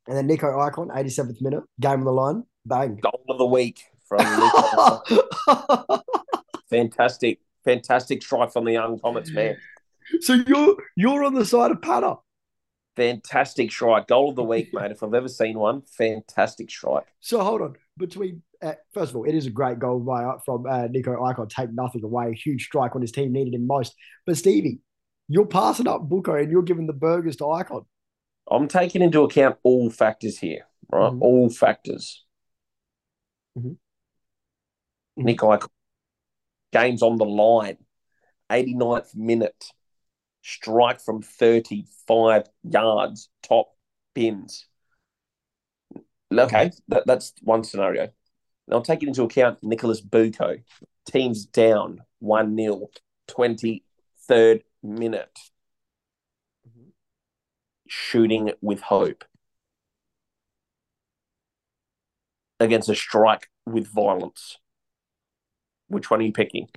And 0.06 0.16
then 0.16 0.26
Nico 0.26 0.61
Icon, 0.61 0.88
87th 0.88 1.40
minute, 1.40 1.64
game 1.80 2.00
on 2.00 2.04
the 2.04 2.12
line, 2.12 2.44
bang. 2.66 2.97
Goal 2.97 3.25
of 3.30 3.38
the 3.38 3.47
week 3.47 3.82
from 4.06 4.18
Nico. 4.18 6.02
fantastic, 6.68 7.38
fantastic 7.64 8.23
strike 8.23 8.52
from 8.52 8.66
the 8.66 8.73
young 8.73 8.99
Comets 8.99 9.30
man. 9.30 9.56
so 10.20 10.35
you're 10.35 10.76
you're 10.97 11.25
on 11.25 11.32
the 11.32 11.47
side 11.47 11.70
of 11.70 11.80
Patter. 11.80 12.16
Fantastic 13.00 13.73
strike, 13.73 14.09
goal 14.09 14.28
of 14.28 14.37
the 14.37 14.45
week, 14.45 14.69
mate. 14.75 14.90
If 14.90 15.02
I've 15.02 15.14
ever 15.14 15.28
seen 15.28 15.59
one, 15.59 15.80
fantastic 15.83 16.71
strike. 16.71 17.07
So 17.21 17.42
hold 17.42 17.62
on, 17.62 17.76
between 17.97 18.42
uh, 18.61 18.75
first 18.92 19.11
of 19.11 19.16
all, 19.16 19.25
it 19.25 19.35
is 19.35 19.47
a 19.47 19.50
great 19.50 19.78
goal 19.78 20.00
by 20.00 20.30
from 20.45 20.66
uh, 20.66 20.87
Nico 20.88 21.25
Icon. 21.25 21.49
Take 21.49 21.73
nothing 21.73 22.04
away, 22.04 22.35
huge 22.35 22.66
strike 22.66 22.95
when 22.95 23.00
his 23.00 23.11
team 23.11 23.33
needed 23.33 23.54
him 23.54 23.66
most. 23.66 23.95
But 24.26 24.37
Stevie, 24.37 24.80
you're 25.28 25.47
passing 25.47 25.88
up 25.88 26.11
Buko 26.11 26.38
and 26.42 26.50
you're 26.50 26.61
giving 26.61 26.87
the 26.87 26.92
burgers 26.92 27.37
to 27.37 27.49
Icon. 27.49 27.87
I'm 28.50 28.69
taking 28.69 29.00
into 29.00 29.23
account 29.23 29.57
all 29.62 29.88
factors 29.88 30.38
here, 30.38 30.66
right? 30.92 31.11
Mhm. 31.11 31.23
All 31.23 31.49
factors. 31.49 32.26
Mhm. 33.59 33.78
Nick 35.16 35.42
Icon, 35.42 35.71
games 36.71 37.02
on 37.02 37.16
the 37.16 37.25
line, 37.25 37.78
89th 38.50 39.14
minute, 39.14 39.73
strike 40.42 41.00
from 41.00 41.23
35 41.23 42.44
yards, 42.62 43.28
top 43.42 43.68
pins. 44.14 44.66
Okay, 46.32 46.70
that, 46.88 47.04
that's 47.06 47.32
one 47.42 47.64
scenario. 47.64 48.11
Now 48.68 48.80
take 48.80 49.02
it 49.02 49.09
into 49.09 49.25
account 49.25 49.59
Nicholas 49.62 50.00
Buko, 50.00 50.62
teams 51.11 51.44
down 51.44 52.02
1 52.20 52.56
0, 52.56 52.88
23rd 53.28 54.62
minute, 54.82 55.38
shooting 57.88 58.52
with 58.61 58.80
hope 58.80 59.25
against 62.61 62.88
a 62.88 62.94
strike 62.94 63.49
with 63.66 63.88
violence. 63.88 64.59
Which 65.88 66.11
one 66.11 66.20
are 66.20 66.25
you 66.25 66.32
picking? 66.32 66.68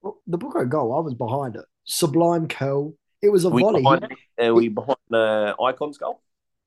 Well, 0.00 0.22
The 0.26 0.38
Buko 0.38 0.66
goal, 0.66 0.94
I 0.94 1.00
was 1.00 1.14
behind 1.14 1.56
it. 1.56 1.66
Sublime 1.86 2.48
curl. 2.48 2.94
It 3.22 3.30
was 3.30 3.44
a 3.44 3.50
we 3.50 3.62
volley. 3.62 3.82
behind, 3.82 4.08
uh, 4.44 4.54
we 4.54 4.68
behind 4.68 4.98
uh, 5.12 5.54
Icon's 5.60 5.98
goal? 5.98 6.20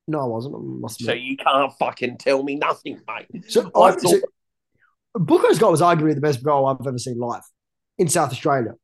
No, 0.08 0.20
I 0.20 0.24
wasn't. 0.26 0.56
I 0.56 0.58
must 0.60 1.04
So 1.04 1.12
you 1.12 1.36
can't 1.36 1.72
fucking 1.78 2.18
tell 2.18 2.42
me 2.42 2.56
nothing, 2.56 3.00
mate. 3.06 3.44
So, 3.48 3.70
I 3.74 3.92
thought- 3.92 4.00
so 4.00 4.20
Buko's 5.16 5.58
goal 5.58 5.70
was 5.70 5.80
arguably 5.80 6.14
the 6.14 6.20
best 6.20 6.42
goal 6.42 6.66
I've 6.66 6.84
ever 6.86 6.98
seen 6.98 7.18
live 7.18 7.42
in 7.98 8.08
South 8.08 8.30
Australia. 8.30 8.74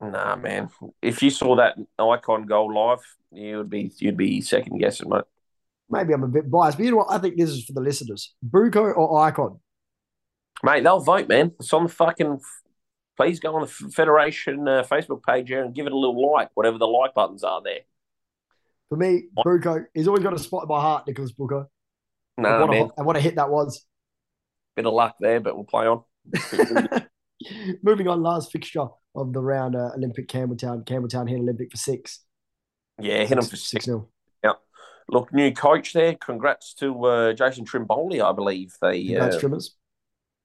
Nah, 0.00 0.36
man. 0.36 0.68
If 1.00 1.22
you 1.22 1.30
saw 1.30 1.56
that 1.56 1.76
Icon 1.98 2.46
goal 2.46 2.74
live, 2.74 3.00
you 3.30 3.58
would 3.58 3.70
be 3.70 3.92
you'd 3.98 4.16
be 4.16 4.40
second 4.40 4.78
guessing, 4.78 5.08
mate. 5.08 5.24
Maybe 5.88 6.12
I'm 6.12 6.22
a 6.24 6.28
bit 6.28 6.50
biased, 6.50 6.78
but 6.78 6.84
you 6.84 6.90
know 6.90 6.96
what? 6.98 7.12
I 7.12 7.18
think 7.18 7.36
this 7.36 7.50
is 7.50 7.64
for 7.64 7.72
the 7.72 7.80
listeners. 7.80 8.34
Buko 8.46 8.96
or 8.96 9.20
Icon? 9.20 9.60
Mate, 10.64 10.82
they'll 10.84 11.00
vote, 11.00 11.28
man. 11.28 11.52
It's 11.60 11.72
on 11.72 11.84
the 11.84 11.88
fucking. 11.88 12.40
Please 13.22 13.40
go 13.40 13.54
on 13.54 13.62
the 13.62 13.66
Federation 13.66 14.66
uh, 14.66 14.84
Facebook 14.84 15.22
page 15.22 15.48
here 15.48 15.62
and 15.62 15.74
give 15.74 15.86
it 15.86 15.92
a 15.92 15.96
little 15.96 16.32
like, 16.32 16.50
whatever 16.54 16.78
the 16.78 16.86
like 16.86 17.14
buttons 17.14 17.44
are 17.44 17.62
there. 17.62 17.80
For 18.88 18.96
me, 18.96 19.24
Buko, 19.36 19.84
he's 19.94 20.08
always 20.08 20.22
got 20.22 20.34
a 20.34 20.38
spot 20.38 20.64
in 20.64 20.68
my 20.68 20.80
heart, 20.80 21.06
Nicholas 21.06 21.32
Buko. 21.32 21.66
and, 22.36 22.44
Nah, 22.44 22.60
what 22.60 22.70
man. 22.70 22.82
a, 22.82 22.90
and 22.98 23.06
what 23.06 23.16
a 23.16 23.20
hit 23.20 23.36
that 23.36 23.50
was. 23.50 23.84
Bit 24.76 24.86
of 24.86 24.92
luck 24.92 25.16
there, 25.20 25.40
but 25.40 25.54
we'll 25.54 25.64
play 25.64 25.86
on. 25.86 26.02
Moving 27.82 28.08
on, 28.08 28.22
last 28.22 28.52
fixture 28.52 28.86
of 29.14 29.32
the 29.32 29.40
round, 29.40 29.76
uh, 29.76 29.90
Olympic 29.94 30.28
Campbelltown. 30.28 30.84
Campbelltown 30.84 31.28
hit 31.28 31.40
Olympic 31.40 31.70
for 31.70 31.76
six. 31.76 32.20
Yeah, 33.00 33.24
hit 33.24 33.38
him 33.38 33.44
for 33.44 33.56
six. 33.56 33.84
6 33.84 33.84
0. 33.86 34.08
Look, 35.08 35.32
new 35.32 35.52
coach 35.52 35.92
there. 35.92 36.14
Congrats 36.14 36.74
to 36.74 37.04
uh, 37.04 37.32
Jason 37.34 37.66
Trimboli, 37.66 38.22
I 38.24 38.32
believe. 38.32 38.74
They 38.80 39.04
Congrats, 39.04 39.36
uh, 39.36 39.40
Trimmers. 39.40 39.76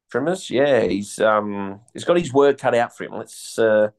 Trimmers, 0.09 0.49
yeah, 0.49 0.83
he's 0.83 1.19
um 1.19 1.81
he's 1.93 2.05
got 2.05 2.17
his 2.17 2.31
work 2.33 2.57
cut 2.59 2.75
out 2.75 2.95
for 2.95 3.03
him. 3.05 3.13
Let's 3.13 3.59
uh 3.59 3.89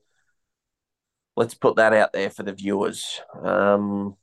let's 1.36 1.54
put 1.54 1.76
that 1.76 1.92
out 1.92 2.12
there 2.12 2.30
for 2.30 2.42
the 2.42 2.52
viewers. 2.52 3.20
Um 3.42 4.16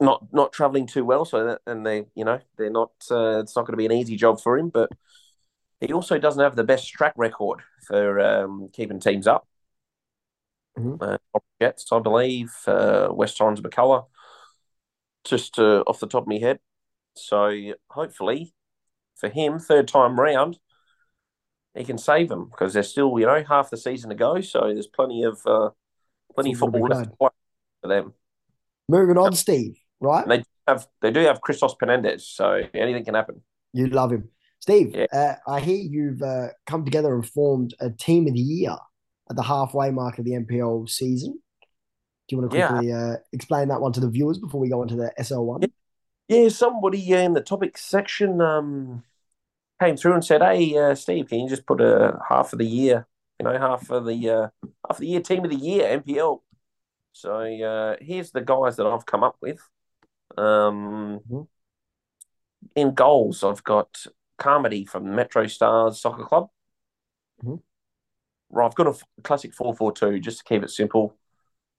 not 0.00 0.26
not 0.32 0.52
traveling 0.52 0.86
too 0.86 1.04
well, 1.04 1.24
so 1.24 1.44
that 1.46 1.60
and 1.66 1.86
they 1.86 2.06
you 2.14 2.24
know 2.24 2.38
they're 2.56 2.70
not 2.70 2.92
uh, 3.10 3.40
it's 3.40 3.56
not 3.56 3.62
going 3.66 3.72
to 3.72 3.78
be 3.78 3.86
an 3.86 3.92
easy 3.92 4.16
job 4.16 4.40
for 4.40 4.58
him, 4.58 4.68
but 4.68 4.90
he 5.80 5.92
also 5.92 6.18
doesn't 6.18 6.42
have 6.42 6.56
the 6.56 6.64
best 6.64 6.90
track 6.92 7.14
record 7.16 7.60
for 7.86 8.20
um, 8.20 8.68
keeping 8.72 9.00
teams 9.00 9.26
up. 9.26 9.46
Mhm. 10.78 10.98
Uh, 11.00 11.40
Jets, 11.60 11.90
I 11.90 11.98
believe, 12.00 12.52
uh, 12.66 13.08
West 13.10 13.38
Torrens 13.38 13.60
McCullough, 13.60 14.06
just 15.24 15.58
uh, 15.58 15.82
off 15.86 16.00
the 16.00 16.06
top 16.06 16.22
of 16.24 16.28
my 16.28 16.38
head. 16.38 16.58
So 17.14 17.72
hopefully, 17.90 18.54
for 19.16 19.28
him, 19.28 19.58
third 19.58 19.88
time 19.88 20.20
round, 20.20 20.58
he 21.76 21.84
can 21.84 21.98
save 21.98 22.28
them 22.28 22.46
because 22.50 22.72
there's 22.74 22.90
still, 22.90 23.18
you 23.18 23.26
know, 23.26 23.42
half 23.46 23.70
the 23.70 23.76
season 23.76 24.10
to 24.10 24.16
go. 24.16 24.40
So 24.40 24.60
there's 24.72 24.86
plenty 24.86 25.22
of 25.24 25.40
uh, 25.46 25.70
plenty 26.34 26.52
of 26.52 26.58
Football 26.58 26.88
to 26.88 26.94
football 26.94 27.30
be 27.30 27.30
left 27.30 27.42
for 27.82 27.88
them. 27.88 28.14
Moving 28.88 29.18
on, 29.18 29.32
Steve, 29.34 29.76
right? 30.00 30.22
And 30.22 30.32
they 30.32 30.44
have 30.68 30.86
they 31.02 31.10
do 31.10 31.20
have 31.20 31.40
Christos 31.40 31.74
Penendez, 31.74 32.22
so 32.22 32.62
anything 32.74 33.04
can 33.04 33.14
happen. 33.14 33.42
You 33.72 33.88
love 33.88 34.12
him. 34.12 34.28
Steve, 34.60 34.94
Yeah. 34.94 35.06
uh, 35.12 35.50
I 35.50 35.60
hear 35.60 35.76
you've 35.76 36.22
uh, 36.22 36.48
come 36.66 36.84
together 36.84 37.14
and 37.14 37.28
formed 37.28 37.74
a 37.78 37.90
team 37.90 38.26
of 38.26 38.32
the 38.34 38.40
year 38.40 38.74
at 39.28 39.36
the 39.36 39.42
halfway 39.42 39.90
mark 39.90 40.18
of 40.18 40.24
the 40.24 40.32
NPL 40.32 40.88
season. 40.88 41.32
Do 42.28 42.36
you 42.36 42.38
want 42.38 42.50
to 42.50 42.56
Yeah. 42.56 42.68
quickly 42.68 42.92
uh, 42.92 43.16
explain 43.32 43.68
that 43.68 43.80
one 43.80 43.92
to 43.92 44.00
the 44.00 44.08
viewers 44.08 44.38
before 44.38 44.60
we 44.60 44.68
go 44.68 44.82
into 44.82 44.96
the 44.96 45.12
SL1? 45.18 45.70
Yeah, 46.28 46.48
somebody 46.48 47.14
uh, 47.14 47.18
in 47.18 47.34
the 47.34 47.40
topic 47.40 47.78
section 47.78 48.40
um, 48.40 49.04
came 49.80 49.96
through 49.96 50.14
and 50.14 50.24
said, 50.24 50.42
"Hey, 50.42 50.76
uh, 50.76 50.94
Steve, 50.94 51.28
can 51.28 51.40
you 51.40 51.48
just 51.48 51.66
put 51.66 51.80
a 51.80 52.18
half 52.28 52.52
of 52.52 52.58
the 52.58 52.66
year, 52.66 53.06
you 53.38 53.44
know, 53.44 53.58
half 53.58 53.90
of 53.90 54.06
the 54.06 54.30
uh, 54.30 54.48
half 54.88 54.96
of 54.96 54.98
the 54.98 55.06
year 55.08 55.20
team 55.20 55.44
of 55.44 55.50
the 55.50 55.56
year 55.56 55.88
NPL?" 56.00 56.42
So 57.12 57.40
uh, 57.40 57.96
here's 58.00 58.30
the 58.30 58.40
guys 58.42 58.76
that 58.76 58.86
I've 58.86 59.06
come 59.06 59.24
up 59.24 59.36
with. 59.40 59.60
Um, 60.36 61.20
Mhm. 61.30 61.48
In 62.74 62.94
goals, 62.94 63.42
I've 63.42 63.64
got 63.64 64.06
Carmody 64.38 64.84
from 64.84 65.14
Metro 65.14 65.46
Stars 65.46 66.00
Soccer 66.00 66.24
Club. 66.24 66.50
Mhm. 67.42 67.62
Right, 68.50 68.66
I've 68.66 68.74
got 68.74 68.86
a 68.88 69.22
classic 69.22 69.54
four-four-two 69.54 70.20
just 70.20 70.38
to 70.38 70.44
keep 70.44 70.62
it 70.62 70.70
simple. 70.70 71.16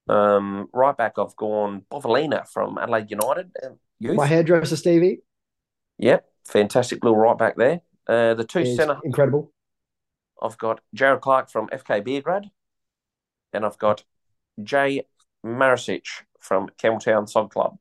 Um, 0.10 0.70
right 0.74 0.96
back, 0.96 1.18
I've 1.18 1.36
gone 1.36 1.86
Bovalina 1.92 2.48
from 2.48 2.78
Adelaide 2.78 3.12
United. 3.12 3.52
um, 3.64 3.80
Youth. 4.00 4.16
My 4.16 4.26
hairdresser, 4.28 4.76
Stevie, 4.76 5.22
Yep, 5.98 6.30
fantastic 6.46 7.04
little 7.04 7.18
right 7.18 7.38
back 7.38 7.56
there. 7.58 7.82
Uh, 8.08 8.34
the 8.34 8.46
two 8.46 8.66
centre, 8.66 9.00
incredible. 9.04 9.52
I've 10.42 10.58
got 10.58 10.82
Jared 10.94 11.22
Clark 11.22 11.50
from 11.50 11.68
FK 11.68 12.06
Beograd, 12.06 12.50
and 13.54 13.66
I've 13.66 13.78
got 13.78 14.04
Jay 14.64 15.04
Marisic 15.46 16.06
from 16.40 16.70
Campbelltown 16.82 17.28
Sod 17.30 17.52
Club. 17.52 17.78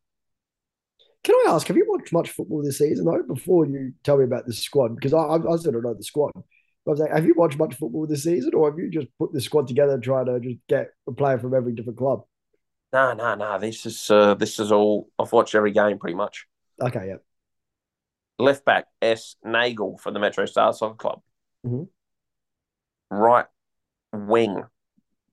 Can 1.23 1.35
I 1.47 1.51
ask, 1.51 1.67
have 1.67 1.77
you 1.77 1.87
watched 1.89 2.13
much 2.13 2.31
football 2.31 2.63
this 2.63 2.79
season, 2.79 3.05
though, 3.05 3.23
before 3.23 3.67
you 3.67 3.93
tell 4.05 4.17
me 4.17 4.25
about 4.25 4.47
the 4.47 4.53
squad? 4.53 4.95
Because 4.95 5.13
I, 5.13 5.19
I, 5.19 5.53
I 5.53 5.57
still 5.57 5.73
don't 5.73 5.83
know 5.83 5.95
the 5.95 6.05
squad. 6.05 6.33
I 6.37 6.91
was 6.91 7.01
like, 7.01 7.11
have 7.11 7.27
you 7.27 7.35
watched 7.37 7.59
much 7.59 7.75
football 7.75 8.07
this 8.07 8.23
season, 8.23 8.55
or 8.55 8.71
have 8.71 8.79
you 8.79 8.89
just 8.91 9.09
put 9.19 9.33
the 9.33 9.41
squad 9.41 9.67
together 9.67 9.95
and 9.95 10.03
try 10.03 10.25
to 10.25 10.39
just 10.39 10.59
get 10.69 10.91
a 11.09 11.13
player 11.13 11.39
from 11.39 11.53
every 11.53 11.73
different 11.73 11.99
club? 11.99 12.23
No, 12.93 13.13
no, 13.13 13.35
no. 13.35 13.59
This 13.59 13.87
is 13.87 14.09
uh, 14.09 14.35
this 14.35 14.61
is 14.61 14.71
all. 14.71 15.09
I've 15.19 15.33
watched 15.33 15.57
every 15.57 15.73
game 15.73 15.99
pretty 15.99 16.15
much. 16.15 16.47
Okay, 16.81 17.09
yeah. 17.09 17.17
Left 18.39 18.65
back 18.65 18.87
S 19.01 19.37
Nagel 19.45 19.99
from 19.99 20.15
the 20.15 20.21
Metro 20.21 20.45
Stars 20.47 20.79
Soccer 20.79 20.97
Club. 20.97 21.23
Mhm. 21.65 21.89
Right 23.11 23.47
wing, 24.13 24.65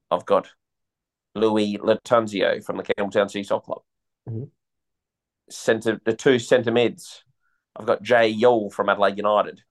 I've 0.10 0.26
got 0.26 0.50
Louis 1.36 1.78
Latunzio 1.80 2.64
from 2.64 2.78
the 2.78 2.84
Campbelltown 2.84 3.30
Sea 3.30 3.44
Soccer 3.44 3.66
Club. 3.66 3.84
Mhm. 4.30 4.52
Centre 5.50 6.00
the 6.06 6.16
two 6.16 6.40
centre 6.40 6.72
mids, 6.72 7.24
I've 7.76 7.86
got 7.86 8.02
Jay 8.02 8.28
Yule 8.30 8.70
from 8.70 8.90
Adelaide 8.90 9.18
United, 9.18 9.62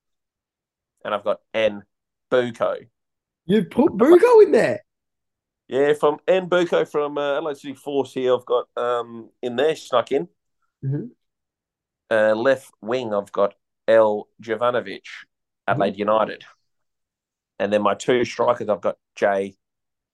and 1.05 1.15
I've 1.15 1.25
got 1.25 1.41
N 1.55 1.85
Buko. 2.31 2.89
You 3.47 3.65
put 3.65 3.93
Bugo 3.93 4.45
in 4.45 4.53
there. 4.53 4.85
Yeah, 5.69 5.95
from 5.95 6.19
N 6.29 6.51
Buko 6.51 6.87
from 6.91 7.17
uh, 7.17 7.37
Adelaide 7.39 7.57
City 7.57 7.75
Force 7.75 8.13
here. 8.13 8.35
I've 8.35 8.45
got 8.45 8.69
um 8.77 9.31
in 9.41 9.57
there 9.57 9.75
snuck 9.77 10.13
in. 10.13 10.29
Mhm. 10.85 11.11
Uh, 12.13 12.35
left 12.35 12.71
wing, 12.83 13.15
I've 13.15 13.33
got 13.33 13.55
L 13.89 14.29
Jovanovic, 14.43 15.05
Adelaide 15.67 15.99
United, 15.99 16.45
and 17.59 17.73
then 17.73 17.81
my 17.81 17.95
two 17.95 18.27
strikers, 18.27 18.69
I've 18.69 18.83
got 18.83 18.97
Jay 19.17 19.57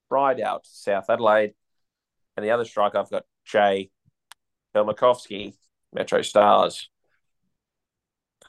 Rideout, 0.08 0.64
South 0.64 1.10
Adelaide, 1.10 1.54
and 2.36 2.46
the 2.46 2.52
other 2.52 2.64
striker, 2.64 2.98
I've 2.98 3.10
got 3.10 3.24
Jay 3.44 3.90
Belmakovsky, 4.76 5.54
Metro 5.92 6.22
Stars. 6.22 6.88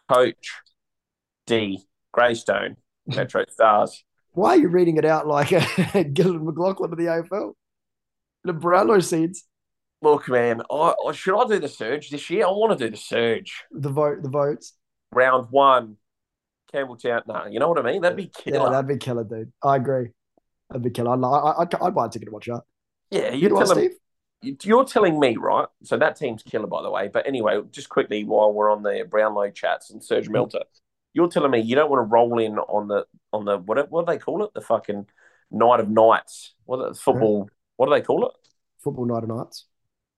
Coach 0.08 0.52
D 1.48 1.80
Greystone 2.12 2.78
Metro 3.08 3.46
Stars. 3.50 4.04
Why 4.34 4.50
are 4.52 4.58
you 4.58 4.68
reading 4.68 4.98
it 4.98 5.06
out 5.06 5.26
like 5.26 5.52
a 5.96 6.04
Gillon 6.04 6.46
McLachlan 6.46 6.92
of 6.92 6.98
the 7.00 7.06
AFL? 7.06 7.54
The 8.44 8.54
Brownlow 8.54 9.00
seeds. 9.00 9.44
Look, 10.02 10.30
man, 10.30 10.62
I, 10.72 10.94
I, 11.08 11.12
should 11.12 11.38
I 11.38 11.46
do 11.46 11.60
the 11.60 11.68
surge 11.68 12.10
this 12.10 12.30
year? 12.30 12.46
I 12.46 12.52
want 12.52 12.78
to 12.78 12.86
do 12.86 12.92
the 12.92 12.98
surge. 12.98 13.64
The 13.72 13.90
vote, 13.90 14.24
the 14.24 14.30
votes. 14.30 14.74
Round 15.12 15.48
one, 15.50 15.98
Campbelltown. 16.74 17.24
No, 17.28 17.48
you 17.48 17.60
know 17.60 17.68
what 17.68 17.80
I 17.80 17.92
mean? 17.92 18.02
That'd 18.02 18.16
be 18.16 18.28
killer. 18.28 18.66
Yeah, 18.66 18.70
that'd 18.70 18.88
be 18.88 18.98
killer, 18.98 19.24
dude. 19.24 19.52
I 19.62 19.76
agree. 19.76 20.12
That'd 20.70 20.84
be 20.84 20.92
killer. 20.92 21.12
I'd, 21.12 21.24
I'd, 21.24 21.76
I'd 21.82 21.96
buy 21.96 22.06
a 22.06 22.10
ticket 22.10 22.28
to 22.28 22.32
watch 22.32 22.46
that. 22.46 22.62
Yeah, 23.12 23.34
you're 23.34 23.50
telling, 23.50 23.90
you're 24.42 24.86
telling 24.86 25.20
me, 25.20 25.36
right? 25.36 25.68
So 25.84 25.98
that 25.98 26.16
team's 26.16 26.44
killer, 26.44 26.68
by 26.68 26.84
the 26.84 26.92
way. 26.92 27.10
But 27.12 27.28
anyway, 27.28 27.60
just 27.72 27.90
quickly 27.90 28.24
while 28.24 28.54
we're 28.54 28.72
on 28.72 28.84
the 28.84 29.06
Brownlow 29.10 29.50
chats 29.52 29.90
and 29.90 30.04
Serge 30.04 30.26
mm-hmm. 30.26 30.34
Melter, 30.34 30.64
you're 31.14 31.28
telling 31.28 31.52
me 31.52 31.60
you 31.60 31.76
don't 31.76 31.90
want 31.90 32.02
to 32.08 32.14
roll 32.14 32.40
in 32.40 32.58
on 32.58 32.88
the 32.88 33.06
on 33.34 33.46
the 33.46 33.58
what 33.58 33.90
what 33.92 34.06
do 34.06 34.12
they 34.14 34.20
call 34.20 34.44
it? 34.46 34.54
The 34.54 34.62
fucking 34.62 35.08
night 35.52 35.80
of 35.80 35.90
nights. 35.90 36.54
What 36.66 36.98
football? 36.98 37.50
What 37.78 37.88
do 37.88 37.94
they 37.94 38.02
call 38.02 38.28
it? 38.28 38.34
Football 38.84 39.08
night 39.08 39.24
of 39.24 39.30
nights. 39.30 39.66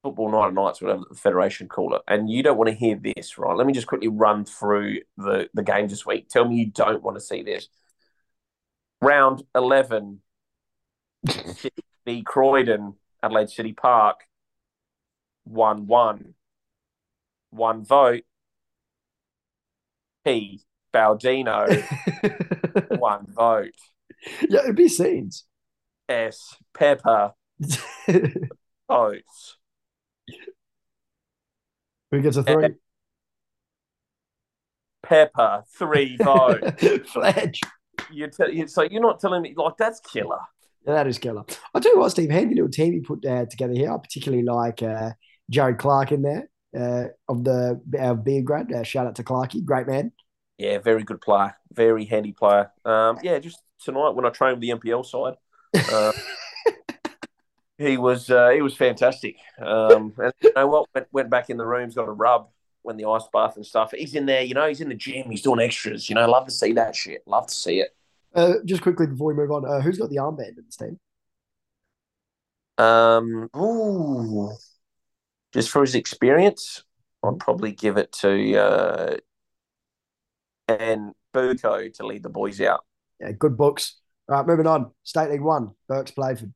Football 0.03 0.31
night 0.31 0.47
of 0.47 0.53
nights, 0.53 0.81
whatever 0.81 1.03
the 1.09 1.15
federation 1.15 1.67
call 1.67 1.95
it. 1.95 2.01
And 2.07 2.29
you 2.29 2.41
don't 2.41 2.57
want 2.57 2.69
to 2.69 2.75
hear 2.75 2.95
this, 2.95 3.37
right? 3.37 3.55
Let 3.55 3.67
me 3.67 3.73
just 3.73 3.87
quickly 3.87 4.07
run 4.07 4.45
through 4.45 5.01
the 5.17 5.49
the 5.53 5.63
games 5.63 5.91
this 5.91 6.05
week. 6.05 6.27
Tell 6.29 6.47
me 6.47 6.55
you 6.55 6.65
don't 6.67 7.03
want 7.03 7.17
to 7.17 7.21
see 7.21 7.43
this. 7.43 7.67
Round 9.01 9.43
eleven, 9.53 10.21
the 11.23 12.21
Croydon, 12.25 12.95
Adelaide 13.21 13.49
City 13.49 13.73
Park, 13.73 14.21
one 15.43 15.87
one. 15.87 16.33
One 17.51 17.83
vote. 17.83 18.23
P. 20.25 20.61
Baldino, 20.93 21.67
one 22.99 23.25
vote. 23.27 23.73
Yeah, 24.47 24.61
it'd 24.63 24.75
be 24.75 24.87
scenes. 24.87 25.45
S. 26.07 26.57
Pepper, 26.73 27.33
votes. 28.87 29.57
Who 32.11 32.21
gets 32.21 32.37
a 32.37 32.43
three? 32.43 32.75
Pepper, 35.03 35.63
three 35.77 36.17
votes. 36.21 37.11
Fledge. 37.11 37.61
You 38.11 38.27
te- 38.27 38.67
so 38.67 38.83
you're 38.83 39.01
not 39.01 39.19
telling 39.19 39.41
me 39.41 39.53
like 39.55 39.77
that's 39.77 39.99
killer. 39.99 40.39
Yeah, 40.85 40.93
that 40.93 41.07
is 41.07 41.17
killer. 41.17 41.43
I'll 41.73 41.81
tell 41.81 41.93
you 41.93 41.99
what, 41.99 42.09
Steve, 42.09 42.29
handy 42.29 42.55
little 42.55 42.69
team 42.69 42.93
you 42.93 43.01
put 43.01 43.25
uh, 43.25 43.45
together 43.45 43.73
here. 43.73 43.91
I 43.91 43.97
particularly 43.97 44.43
like 44.43 44.81
uh, 44.83 45.11
Jared 45.49 45.77
Clark 45.77 46.11
in 46.11 46.21
there 46.21 46.49
uh, 46.77 47.09
of 47.29 47.43
the 47.43 47.81
our 47.99 48.15
Beograd. 48.15 48.73
Uh, 48.73 48.83
shout 48.83 49.07
out 49.07 49.15
to 49.15 49.23
Clarky, 49.23 49.63
great 49.63 49.87
man. 49.87 50.11
Yeah, 50.57 50.79
very 50.79 51.03
good 51.03 51.21
player, 51.21 51.55
very 51.71 52.05
handy 52.05 52.33
player. 52.33 52.71
Um, 52.85 53.19
yeah, 53.23 53.39
just 53.39 53.61
tonight 53.83 54.11
when 54.11 54.25
I 54.25 54.29
trained 54.29 54.59
with 54.59 54.61
the 54.61 54.69
NPL 54.69 55.05
side, 55.05 55.35
uh, 55.91 56.11
he 57.81 57.97
was 57.97 58.29
uh, 58.29 58.49
he 58.49 58.61
was 58.61 58.75
fantastic. 58.75 59.37
Um, 59.59 60.13
and 60.17 60.33
you 60.41 60.51
know 60.55 60.67
what? 60.67 60.89
Went, 60.93 61.07
went 61.11 61.29
back 61.29 61.49
in 61.49 61.57
the 61.57 61.65
rooms, 61.65 61.95
got 61.95 62.07
a 62.07 62.11
rub 62.11 62.49
when 62.83 62.97
the 62.97 63.05
ice 63.05 63.27
bath 63.33 63.55
and 63.55 63.65
stuff. 63.65 63.91
He's 63.91 64.15
in 64.15 64.25
there, 64.25 64.43
you 64.43 64.53
know. 64.53 64.67
He's 64.67 64.81
in 64.81 64.89
the 64.89 64.95
gym. 64.95 65.29
He's 65.29 65.41
doing 65.41 65.59
extras. 65.59 66.09
You 66.09 66.15
know, 66.15 66.29
love 66.29 66.45
to 66.45 66.51
see 66.51 66.73
that 66.73 66.95
shit. 66.95 67.23
Love 67.25 67.47
to 67.47 67.53
see 67.53 67.79
it. 67.79 67.95
Uh, 68.33 68.55
just 68.65 68.81
quickly 68.81 69.07
before 69.07 69.27
we 69.27 69.33
move 69.33 69.51
on, 69.51 69.65
uh, 69.65 69.81
who's 69.81 69.97
got 69.97 70.09
the 70.09 70.17
armband 70.17 70.57
in 70.57 70.63
this 70.65 70.77
team? 70.77 70.99
Um, 72.77 73.49
ooh, 73.55 74.51
just 75.53 75.69
for 75.69 75.81
his 75.81 75.95
experience, 75.95 76.83
I'd 77.23 77.39
probably 77.39 77.73
give 77.73 77.97
it 77.97 78.11
to 78.13 78.55
uh, 78.57 79.17
and 80.67 81.13
Burko 81.33 81.93
to 81.95 82.05
lead 82.05 82.23
the 82.23 82.29
boys 82.29 82.61
out. 82.61 82.85
Yeah, 83.19 83.31
good 83.33 83.57
books. 83.57 83.97
All 84.29 84.37
right, 84.37 84.47
moving 84.47 84.67
on. 84.67 84.91
State 85.03 85.29
League 85.29 85.41
One, 85.41 85.75
Burks 85.87 86.11
Playford. 86.11 86.53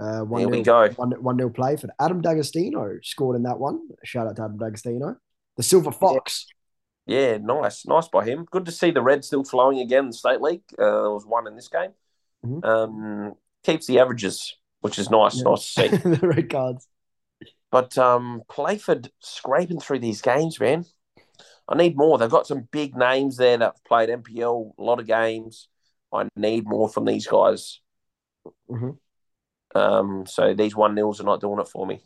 Uh, 0.00 0.20
one 0.20 0.40
Here 0.40 0.48
we 0.48 0.62
go. 0.62 0.88
One, 0.90 1.10
one 1.22 1.36
nil 1.36 1.50
Playford. 1.50 1.90
Adam 2.00 2.22
D'Agostino 2.22 2.98
scored 3.02 3.36
in 3.36 3.42
that 3.42 3.58
one. 3.58 3.80
Shout 4.02 4.26
out 4.26 4.36
to 4.36 4.44
Adam 4.44 4.56
D'Agostino. 4.56 5.16
The 5.56 5.62
Silver 5.62 5.92
Fox. 5.92 6.46
Yeah. 7.06 7.32
yeah, 7.32 7.38
nice. 7.38 7.86
Nice 7.86 8.08
by 8.08 8.24
him. 8.24 8.46
Good 8.50 8.64
to 8.64 8.72
see 8.72 8.92
the 8.92 9.02
red 9.02 9.24
still 9.24 9.44
flowing 9.44 9.78
again 9.80 10.04
in 10.04 10.10
the 10.10 10.16
State 10.16 10.40
League. 10.40 10.62
Uh, 10.72 11.02
there 11.02 11.10
was 11.10 11.26
one 11.26 11.46
in 11.46 11.54
this 11.54 11.68
game. 11.68 11.90
Mm-hmm. 12.44 12.64
Um, 12.64 13.34
keeps 13.62 13.86
the 13.86 13.98
averages, 13.98 14.56
which 14.80 14.98
is 14.98 15.10
nice. 15.10 15.36
Yeah. 15.36 15.42
Nice 15.44 15.74
to 15.74 15.82
see. 15.82 15.88
the 15.96 16.28
red 16.28 16.48
cards. 16.48 16.88
But 17.70 17.98
um, 17.98 18.42
Playford 18.48 19.10
scraping 19.20 19.80
through 19.80 19.98
these 19.98 20.22
games, 20.22 20.58
man. 20.58 20.86
I 21.68 21.76
need 21.76 21.96
more. 21.96 22.16
They've 22.16 22.28
got 22.28 22.46
some 22.46 22.68
big 22.70 22.96
names 22.96 23.36
there 23.36 23.58
that 23.58 23.64
have 23.64 23.84
played 23.84 24.08
NPL, 24.08 24.72
a 24.78 24.82
lot 24.82 24.98
of 24.98 25.06
games. 25.06 25.68
I 26.12 26.28
need 26.34 26.64
more 26.66 26.88
from 26.88 27.04
these 27.04 27.26
guys. 27.26 27.80
Mm-hmm. 28.68 28.90
Um, 29.74 30.26
so 30.26 30.54
these 30.54 30.74
one 30.74 30.94
nils 30.94 31.20
are 31.20 31.24
not 31.24 31.40
doing 31.40 31.60
it 31.60 31.68
for 31.68 31.86
me. 31.86 32.00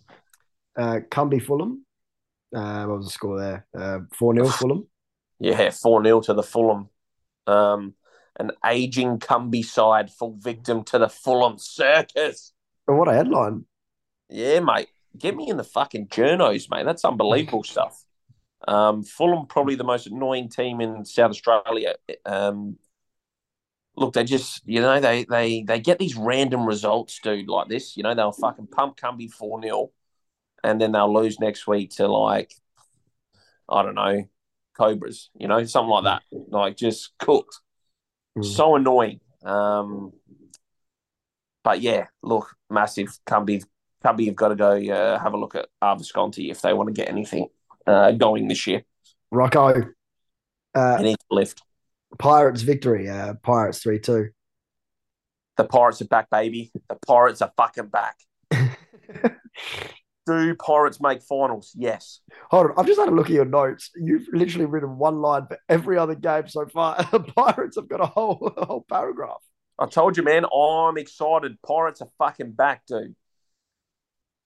Uh, 0.77 1.01
Cumbie 1.11 1.43
Fulham. 1.43 1.85
Uh, 2.55 2.85
what 2.85 2.99
was 2.99 3.07
the 3.07 3.13
score 3.13 3.39
there? 3.39 3.67
Uh, 3.77 4.01
four 4.13 4.35
0 4.35 4.47
Fulham. 4.49 4.87
Yeah, 5.41 5.71
four 5.71 6.03
0 6.05 6.21
to 6.23 6.35
the 6.35 6.43
Fulham. 6.43 6.89
Um, 7.47 7.95
an 8.39 8.53
aging 8.65 9.19
Cumbie 9.19 9.65
side 9.65 10.11
fall 10.11 10.37
victim 10.39 10.85
to 10.85 10.99
the 10.99 11.09
Fulham 11.09 11.59
circus. 11.59 12.53
But 12.87 12.95
what 12.97 13.09
a 13.09 13.15
headline! 13.15 13.65
Yeah, 14.29 14.61
mate, 14.61 14.89
get 15.17 15.37
me 15.37 15.49
in 15.49 15.57
the 15.57 15.65
fucking 15.65 16.09
journos, 16.09 16.71
mate. 16.71 16.85
That's 16.85 17.05
unbelievable 17.05 17.65
stuff. 17.65 18.05
Um, 18.67 19.03
Fulham 19.03 19.47
probably 19.47 19.75
the 19.75 19.85
most 19.85 20.07
annoying 20.07 20.49
team 20.49 20.81
in 20.81 21.05
South 21.05 21.31
Australia. 21.31 21.95
Um, 22.25 22.79
look, 23.97 24.15
they 24.15 24.25
just 24.25 24.63
you 24.67 24.81
know 24.81 25.01
they 25.01 25.25
they 25.25 25.63
they 25.63 25.81
get 25.81 25.99
these 25.99 26.17
random 26.17 26.67
results, 26.67 27.19
dude, 27.23 27.49
like 27.49 27.69
this. 27.69 27.97
You 27.97 28.03
know 28.03 28.15
they'll 28.15 28.33
fucking 28.33 28.69
pump 28.69 28.97
Cumbie 28.97 29.33
four 29.33 29.61
0 29.63 29.91
and 30.65 30.81
then 30.81 30.93
they'll 30.93 31.13
lose 31.13 31.39
next 31.39 31.67
week 31.67 31.91
to 31.91 32.09
like 32.09 32.53
I 33.69 33.83
don't 33.83 33.95
know 33.95 34.25
Cobras, 34.77 35.31
you 35.39 35.47
know, 35.47 35.65
something 35.65 35.91
like 35.91 36.05
that. 36.05 36.23
Like 36.33 36.77
just 36.77 37.17
cooked. 37.19 37.61
Mm. 38.37 38.45
So 38.45 38.75
annoying. 38.75 39.21
Um, 39.45 40.13
but 41.63 41.81
yeah, 41.81 42.07
look, 42.23 42.55
massive 42.69 43.19
Cumbie. 43.27 43.65
Cumbie 44.05 44.27
have 44.27 44.37
got 44.37 44.49
to 44.49 44.57
go 44.57 44.73
uh, 44.73 45.19
have 45.19 45.33
a 45.33 45.37
look 45.37 45.55
at 45.55 45.69
Arvisconti 45.83 46.51
if 46.51 46.61
they 46.61 46.73
want 46.73 46.89
to 46.89 46.93
get 46.93 47.09
anything 47.09 47.49
uh, 47.87 48.13
going 48.13 48.49
this 48.49 48.67
year. 48.67 48.83
Rocco. 49.31 49.93
Uh, 50.75 50.99
need 51.01 51.15
to 51.15 51.27
lift. 51.31 51.63
Pirates 52.19 52.63
victory. 52.63 53.09
Uh, 53.09 53.35
Pirates 53.43 53.81
3 53.83 53.99
2. 53.99 54.29
The 55.57 55.65
Pirates 55.65 56.03
are 56.03 56.07
back, 56.07 56.31
baby. 56.31 56.73
The 56.89 56.97
Pirates 57.07 57.43
are 57.43 57.53
fucking 57.57 57.89
back. 57.89 58.17
Do 60.27 60.55
Pirates 60.55 61.01
make 61.01 61.23
finals? 61.23 61.73
Yes. 61.77 62.21
Hold 62.51 62.71
on. 62.71 62.75
I've 62.79 62.87
just 62.87 62.99
had 62.99 63.09
a 63.09 63.15
look 63.15 63.27
at 63.27 63.33
your 63.33 63.45
notes. 63.45 63.91
You've 63.95 64.27
literally 64.33 64.65
written 64.65 64.97
one 64.97 65.21
line 65.21 65.47
for 65.47 65.59
every 65.69 65.99
other 65.99 66.15
game 66.15 66.49
so 66.49 66.67
far. 66.67 66.97
The 67.13 67.21
Pirates 67.21 67.77
have 67.77 67.89
got 67.89 68.01
a 68.01 68.07
whole, 68.07 68.53
a 68.57 68.65
whole 68.65 68.87
paragraph. 68.89 69.43
I 69.79 69.87
told 69.87 70.17
you, 70.17 70.23
man. 70.23 70.45
I'm 70.47 70.97
excited. 70.97 71.61
Pirates 71.67 72.01
are 72.01 72.09
fucking 72.19 72.53
back, 72.53 72.87
dude. 72.87 73.15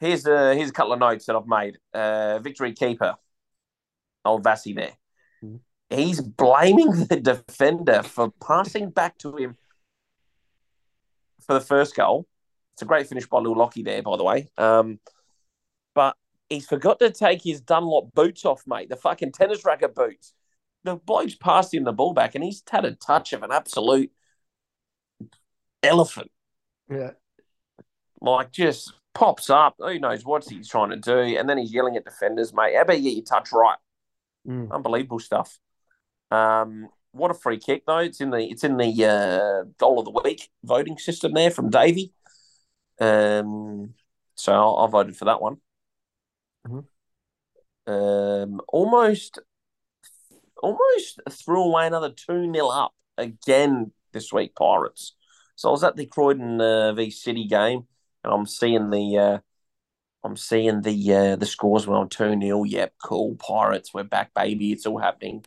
Here's 0.00 0.26
a 0.26 0.54
here's 0.54 0.70
a 0.70 0.72
couple 0.72 0.92
of 0.92 1.00
notes 1.00 1.26
that 1.26 1.36
I've 1.36 1.46
made. 1.46 1.76
Uh, 1.92 2.38
victory 2.38 2.72
keeper 2.72 3.16
old 4.24 4.44
Vassy 4.44 4.72
there. 4.72 4.92
Mm-hmm. 5.42 5.56
He's 5.90 6.20
blaming 6.20 6.90
the 7.06 7.16
defender 7.16 8.02
for 8.02 8.30
passing 8.44 8.90
back 8.90 9.16
to 9.18 9.36
him 9.36 9.56
for 11.46 11.54
the 11.54 11.60
first 11.60 11.96
goal. 11.96 12.26
It's 12.74 12.82
a 12.82 12.84
great 12.84 13.06
finish 13.06 13.26
by 13.26 13.38
Lil 13.38 13.56
Lockie 13.56 13.82
there, 13.82 14.02
by 14.02 14.16
the 14.16 14.24
way. 14.24 14.48
Um, 14.58 15.00
but 15.94 16.14
he's 16.48 16.66
forgot 16.66 17.00
to 17.00 17.10
take 17.10 17.42
his 17.42 17.60
Dunlop 17.60 18.14
boots 18.14 18.44
off, 18.44 18.62
mate. 18.66 18.88
The 18.88 18.96
fucking 18.96 19.32
tennis 19.32 19.64
racket 19.64 19.94
boots. 19.94 20.34
The 20.84 20.96
bloke's 20.96 21.34
passed 21.34 21.74
him 21.74 21.84
the 21.84 21.92
ball 21.92 22.12
back, 22.12 22.34
and 22.34 22.44
he's 22.44 22.62
had 22.70 22.84
a 22.84 22.92
touch 22.92 23.32
of 23.32 23.42
an 23.42 23.50
absolute 23.50 24.12
elephant. 25.82 26.30
Yeah. 26.90 27.12
Like 28.20 28.52
just 28.52 28.92
pops 29.14 29.50
up. 29.50 29.76
Who 29.78 29.98
knows 29.98 30.24
what 30.24 30.48
he's 30.48 30.68
trying 30.68 30.90
to 30.90 30.96
do? 30.96 31.18
And 31.18 31.48
then 31.48 31.58
he's 31.58 31.72
yelling 31.72 31.96
at 31.96 32.04
defenders, 32.04 32.52
mate. 32.52 32.74
How 32.76 32.82
about 32.82 32.98
you 32.98 33.10
get 33.10 33.16
your 33.16 33.24
touch 33.24 33.50
right? 33.52 33.78
Mm. 34.46 34.70
Unbelievable 34.70 35.18
stuff. 35.18 35.58
Um, 36.30 36.88
what 37.12 37.30
a 37.30 37.34
free 37.34 37.58
kick 37.58 37.84
though! 37.86 37.98
It's 37.98 38.20
in 38.20 38.30
the 38.30 38.38
it's 38.38 38.64
in 38.64 38.76
the 38.76 39.04
uh, 39.04 39.64
goal 39.78 39.98
of 39.98 40.04
the 40.04 40.20
week 40.22 40.48
voting 40.62 40.98
system 40.98 41.32
there 41.32 41.50
from 41.50 41.70
Davy. 41.70 42.12
Um, 43.00 43.94
so 44.34 44.52
I, 44.52 44.84
I 44.84 44.88
voted 44.88 45.16
for 45.16 45.24
that 45.26 45.40
one. 45.40 45.56
Mm-hmm. 46.66 47.92
Um, 47.92 48.60
almost, 48.68 49.38
almost 50.62 51.20
threw 51.30 51.62
away 51.62 51.86
another 51.86 52.10
two 52.10 52.52
0 52.52 52.68
up 52.68 52.94
again 53.16 53.92
this 54.12 54.32
week. 54.32 54.54
Pirates. 54.54 55.14
So 55.56 55.70
I 55.70 55.72
was 55.72 55.84
at 55.84 55.96
the 55.96 56.06
Croydon 56.06 56.60
uh, 56.60 56.92
v 56.92 57.10
City 57.10 57.46
game, 57.46 57.86
and 58.22 58.32
I'm 58.32 58.46
seeing 58.46 58.90
the 58.90 59.18
uh, 59.18 59.38
I'm 60.22 60.36
seeing 60.36 60.82
the 60.82 61.14
uh, 61.14 61.36
the 61.36 61.46
scores 61.46 61.86
when 61.86 61.98
I'm 61.98 62.08
2 62.08 62.40
0. 62.40 62.64
Yep, 62.64 62.94
cool. 63.02 63.36
Pirates, 63.36 63.94
we're 63.94 64.04
back, 64.04 64.34
baby. 64.34 64.72
It's 64.72 64.86
all 64.86 64.98
happening. 64.98 65.44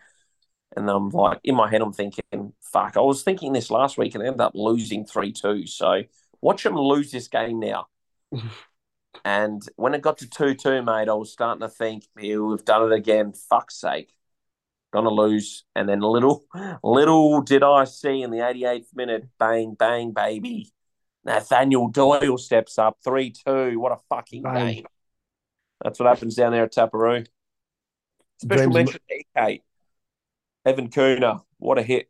And 0.75 0.89
I'm 0.89 1.09
like, 1.09 1.39
in 1.43 1.55
my 1.55 1.69
head, 1.69 1.81
I'm 1.81 1.93
thinking, 1.93 2.53
fuck, 2.61 2.95
I 2.95 3.01
was 3.01 3.23
thinking 3.23 3.53
this 3.53 3.69
last 3.69 3.97
week 3.97 4.15
and 4.15 4.23
I 4.23 4.27
ended 4.27 4.41
up 4.41 4.53
losing 4.55 5.05
3 5.05 5.31
2. 5.31 5.67
So 5.67 6.03
watch 6.39 6.63
them 6.63 6.75
lose 6.75 7.11
this 7.11 7.27
game 7.27 7.59
now. 7.59 7.87
and 9.25 9.61
when 9.75 9.93
it 9.93 10.01
got 10.01 10.19
to 10.19 10.29
2 10.29 10.55
2, 10.55 10.81
mate, 10.81 11.09
I 11.09 11.13
was 11.13 11.31
starting 11.31 11.61
to 11.61 11.69
think, 11.69 12.05
we've 12.15 12.65
done 12.65 12.91
it 12.91 12.95
again. 12.95 13.33
Fuck's 13.33 13.79
sake. 13.79 14.13
Gonna 14.93 15.09
lose. 15.09 15.65
And 15.75 15.87
then 15.87 15.99
little, 16.01 16.45
little 16.83 17.41
did 17.41 17.63
I 17.63 17.83
see 17.83 18.21
in 18.21 18.31
the 18.31 18.39
88th 18.39 18.95
minute, 18.95 19.27
bang, 19.37 19.73
bang, 19.73 20.11
baby. 20.11 20.71
Nathaniel 21.23 21.89
Doyle 21.89 22.37
steps 22.37 22.79
up 22.79 22.97
3 23.03 23.33
2. 23.45 23.79
What 23.79 23.91
a 23.91 23.97
fucking 24.09 24.43
bang. 24.43 24.75
game. 24.75 24.85
That's 25.83 25.99
what 25.99 26.07
happens 26.07 26.35
down 26.35 26.51
there 26.51 26.63
at 26.63 26.73
Taperoo. 26.73 27.25
Special 28.37 28.71
mention 28.71 28.99
to 29.07 29.41
EK. 29.41 29.61
Evan 30.65 30.89
Cooner. 30.89 31.41
What 31.57 31.77
a 31.77 31.83
hit. 31.83 32.09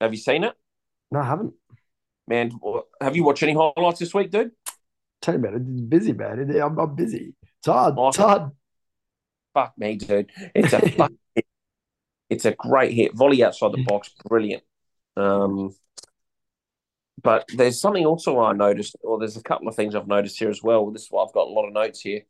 Have 0.00 0.12
you 0.12 0.18
seen 0.18 0.44
it? 0.44 0.54
No, 1.10 1.20
I 1.20 1.24
haven't. 1.24 1.54
Man, 2.26 2.52
have 3.00 3.16
you 3.16 3.24
watched 3.24 3.42
any 3.42 3.54
highlights 3.54 4.00
this 4.00 4.14
week, 4.14 4.30
dude? 4.30 4.52
Tell 5.20 5.34
you, 5.34 5.40
man, 5.40 5.54
it's 5.54 5.80
busy, 5.82 6.12
man. 6.12 6.50
I'm, 6.60 6.78
I'm 6.78 6.94
busy. 6.94 7.34
It's 7.42 7.66
hard. 7.66 7.94
It's 7.98 8.16
hard. 8.16 8.50
Fuck 9.52 9.74
me, 9.76 9.96
dude. 9.96 10.30
It's 10.54 10.72
a 10.72 10.80
fuck 10.90 11.12
hit. 11.34 11.46
It's 12.30 12.44
a 12.44 12.52
great 12.52 12.92
hit. 12.92 13.14
Volley 13.14 13.44
outside 13.44 13.72
the 13.72 13.84
box, 13.84 14.10
brilliant. 14.26 14.62
Um, 15.16 15.74
but 17.22 17.44
there's 17.54 17.80
something 17.80 18.04
also 18.04 18.40
I 18.40 18.52
noticed, 18.52 18.96
or 19.02 19.18
there's 19.18 19.36
a 19.36 19.42
couple 19.42 19.68
of 19.68 19.76
things 19.76 19.94
I've 19.94 20.08
noticed 20.08 20.38
here 20.38 20.50
as 20.50 20.62
well. 20.62 20.90
This 20.90 21.02
is 21.02 21.08
why 21.10 21.24
I've 21.24 21.32
got 21.32 21.46
a 21.46 21.50
lot 21.50 21.66
of 21.66 21.72
notes 21.72 22.00
here. 22.00 22.22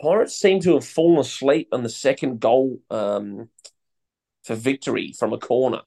Pirates 0.00 0.36
seem 0.36 0.60
to 0.60 0.74
have 0.74 0.84
fallen 0.84 1.18
asleep 1.18 1.68
on 1.72 1.82
the 1.82 1.88
second 1.88 2.40
goal 2.40 2.78
um, 2.90 3.48
for 4.50 4.56
victory 4.56 5.12
from 5.16 5.32
a 5.32 5.38
corner. 5.38 5.82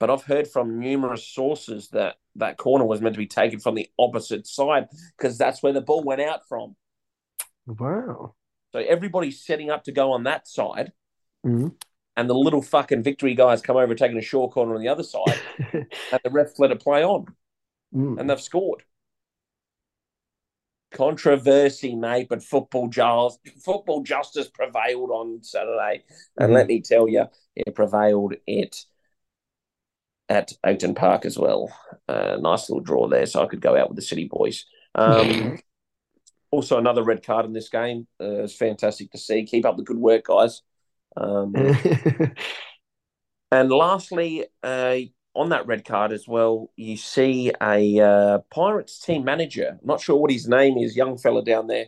But 0.00 0.10
I've 0.10 0.24
heard 0.24 0.48
from 0.48 0.80
numerous 0.80 1.24
sources 1.24 1.88
that 1.90 2.16
that 2.34 2.56
corner 2.56 2.84
was 2.84 3.00
meant 3.00 3.14
to 3.14 3.18
be 3.18 3.28
taken 3.28 3.60
from 3.60 3.76
the 3.76 3.88
opposite 3.96 4.48
side 4.48 4.88
because 5.16 5.38
that's 5.38 5.62
where 5.62 5.72
the 5.72 5.80
ball 5.80 6.02
went 6.02 6.20
out 6.20 6.48
from. 6.48 6.74
Wow. 7.64 8.34
So 8.72 8.80
everybody's 8.80 9.44
setting 9.44 9.70
up 9.70 9.84
to 9.84 9.92
go 9.92 10.10
on 10.10 10.24
that 10.24 10.48
side. 10.48 10.90
Mm-hmm. 11.46 11.68
And 12.16 12.28
the 12.28 12.34
little 12.34 12.60
fucking 12.60 13.04
victory 13.04 13.36
guys 13.36 13.62
come 13.62 13.76
over 13.76 13.94
taking 13.94 14.18
a 14.18 14.22
short 14.22 14.50
corner 14.50 14.74
on 14.74 14.80
the 14.80 14.88
other 14.88 15.04
side. 15.04 15.38
and 15.72 16.20
the 16.24 16.30
refs 16.30 16.58
let 16.58 16.72
it 16.72 16.82
play 16.82 17.04
on. 17.04 17.26
Mm. 17.94 18.18
And 18.18 18.28
they've 18.28 18.40
scored. 18.40 18.82
Controversy, 20.94 21.96
mate, 21.96 22.28
but 22.30 22.42
football 22.42 22.88
just, 22.88 23.40
football 23.62 24.02
justice 24.02 24.48
prevailed 24.48 25.10
on 25.10 25.42
Saturday. 25.42 26.04
And 26.38 26.50
mm. 26.50 26.54
let 26.54 26.68
me 26.68 26.80
tell 26.80 27.08
you, 27.08 27.26
it 27.56 27.74
prevailed 27.74 28.34
it 28.46 28.84
at 30.28 30.52
Oakton 30.64 30.96
Park 30.96 31.24
as 31.24 31.38
well. 31.38 31.68
Uh, 32.08 32.36
nice 32.40 32.70
little 32.70 32.82
draw 32.82 33.08
there, 33.08 33.26
so 33.26 33.42
I 33.42 33.46
could 33.46 33.60
go 33.60 33.76
out 33.76 33.88
with 33.88 33.96
the 33.96 34.02
City 34.02 34.28
boys. 34.30 34.64
Um, 34.94 35.58
also, 36.50 36.78
another 36.78 37.02
red 37.02 37.26
card 37.26 37.44
in 37.44 37.52
this 37.52 37.68
game. 37.68 38.06
Uh, 38.20 38.44
it's 38.44 38.54
fantastic 38.54 39.10
to 39.10 39.18
see. 39.18 39.44
Keep 39.44 39.66
up 39.66 39.76
the 39.76 39.82
good 39.82 39.98
work, 39.98 40.26
guys. 40.26 40.62
Um, 41.16 41.54
and 43.50 43.70
lastly, 43.70 44.46
uh, 44.62 44.98
on 45.34 45.50
that 45.50 45.66
red 45.66 45.84
card 45.84 46.12
as 46.12 46.28
well, 46.28 46.70
you 46.76 46.96
see 46.96 47.52
a 47.60 48.00
uh, 48.00 48.38
Pirates 48.50 48.98
team 49.00 49.24
manager. 49.24 49.78
I'm 49.80 49.86
not 49.86 50.00
sure 50.00 50.16
what 50.16 50.30
his 50.30 50.48
name 50.48 50.78
is, 50.78 50.96
young 50.96 51.18
fella 51.18 51.44
down 51.44 51.66
there. 51.66 51.86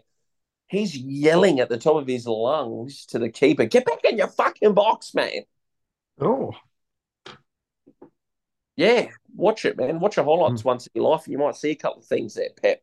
He's 0.68 0.96
yelling 0.96 1.60
at 1.60 1.68
the 1.68 1.78
top 1.78 1.96
of 1.96 2.08
his 2.08 2.26
lungs 2.26 3.06
to 3.06 3.18
the 3.18 3.30
keeper, 3.30 3.66
"Get 3.66 3.84
back 3.84 4.04
in 4.04 4.18
your 4.18 4.28
fucking 4.28 4.74
box, 4.74 5.14
man!" 5.14 5.42
Oh, 6.20 6.52
yeah, 8.76 9.08
watch 9.34 9.64
it, 9.64 9.76
man. 9.76 10.00
Watch 10.00 10.16
your 10.16 10.24
highlights 10.24 10.62
mm. 10.62 10.66
once 10.66 10.86
in 10.86 10.92
your 11.00 11.10
life, 11.10 11.24
and 11.24 11.32
you 11.32 11.38
might 11.38 11.56
see 11.56 11.70
a 11.70 11.76
couple 11.76 12.00
of 12.00 12.06
things 12.06 12.34
there, 12.34 12.50
Pep. 12.60 12.82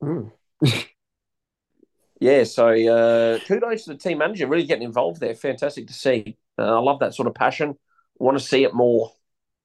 Mm. 0.00 0.30
yeah, 2.20 2.44
so 2.44 2.68
uh, 2.68 3.38
kudos 3.46 3.84
to 3.84 3.92
the 3.92 3.98
team 3.98 4.18
manager, 4.18 4.46
really 4.46 4.64
getting 4.64 4.84
involved 4.84 5.20
there. 5.20 5.34
Fantastic 5.34 5.88
to 5.88 5.92
see. 5.92 6.36
Uh, 6.58 6.76
I 6.76 6.80
love 6.80 7.00
that 7.00 7.14
sort 7.14 7.28
of 7.28 7.34
passion. 7.34 7.76
Want 8.18 8.38
to 8.38 8.44
see 8.44 8.62
it 8.62 8.74
more. 8.74 9.12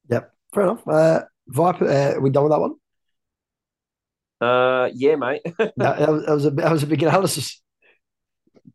Yep, 0.09 0.33
fair 0.53 0.63
enough. 0.63 0.87
Uh, 0.87 1.21
Viper, 1.47 1.87
uh, 1.87 2.13
are 2.15 2.21
we 2.21 2.29
done 2.29 2.43
with 2.43 2.51
that 2.51 2.59
one? 2.59 2.75
Uh, 4.39 4.89
yeah, 4.93 5.15
mate. 5.15 5.41
that, 5.57 5.75
that, 5.77 6.09
was, 6.09 6.25
that, 6.25 6.33
was 6.33 6.45
a 6.45 6.49
that 6.51 6.71
was 6.71 6.83
a 6.83 6.87
big 6.87 7.03
analysis. 7.03 7.61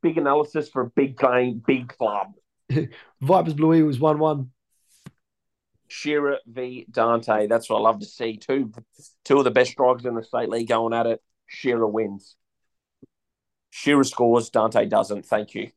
Big 0.02 0.18
analysis 0.18 0.68
for 0.68 0.82
a 0.82 0.90
big 0.90 1.16
game, 1.16 1.62
big 1.64 1.88
club. 1.88 2.32
Vipers 3.20 3.54
Blue 3.54 3.74
Eagles 3.74 4.00
one 4.00 4.18
one. 4.18 4.50
Shearer 5.88 6.38
v 6.46 6.86
Dante. 6.90 7.46
That's 7.46 7.68
what 7.68 7.78
I 7.78 7.80
love 7.80 8.00
to 8.00 8.06
see. 8.06 8.38
Two 8.38 8.72
two 9.24 9.38
of 9.38 9.44
the 9.44 9.50
best 9.50 9.72
strikers 9.72 10.06
in 10.06 10.14
the 10.14 10.24
state 10.24 10.48
league 10.48 10.68
going 10.68 10.94
at 10.94 11.06
it. 11.06 11.20
Shearer 11.46 11.86
wins. 11.86 12.34
Shearer 13.70 14.04
scores. 14.04 14.50
Dante 14.50 14.86
doesn't. 14.86 15.26
Thank 15.26 15.54
you. 15.54 15.70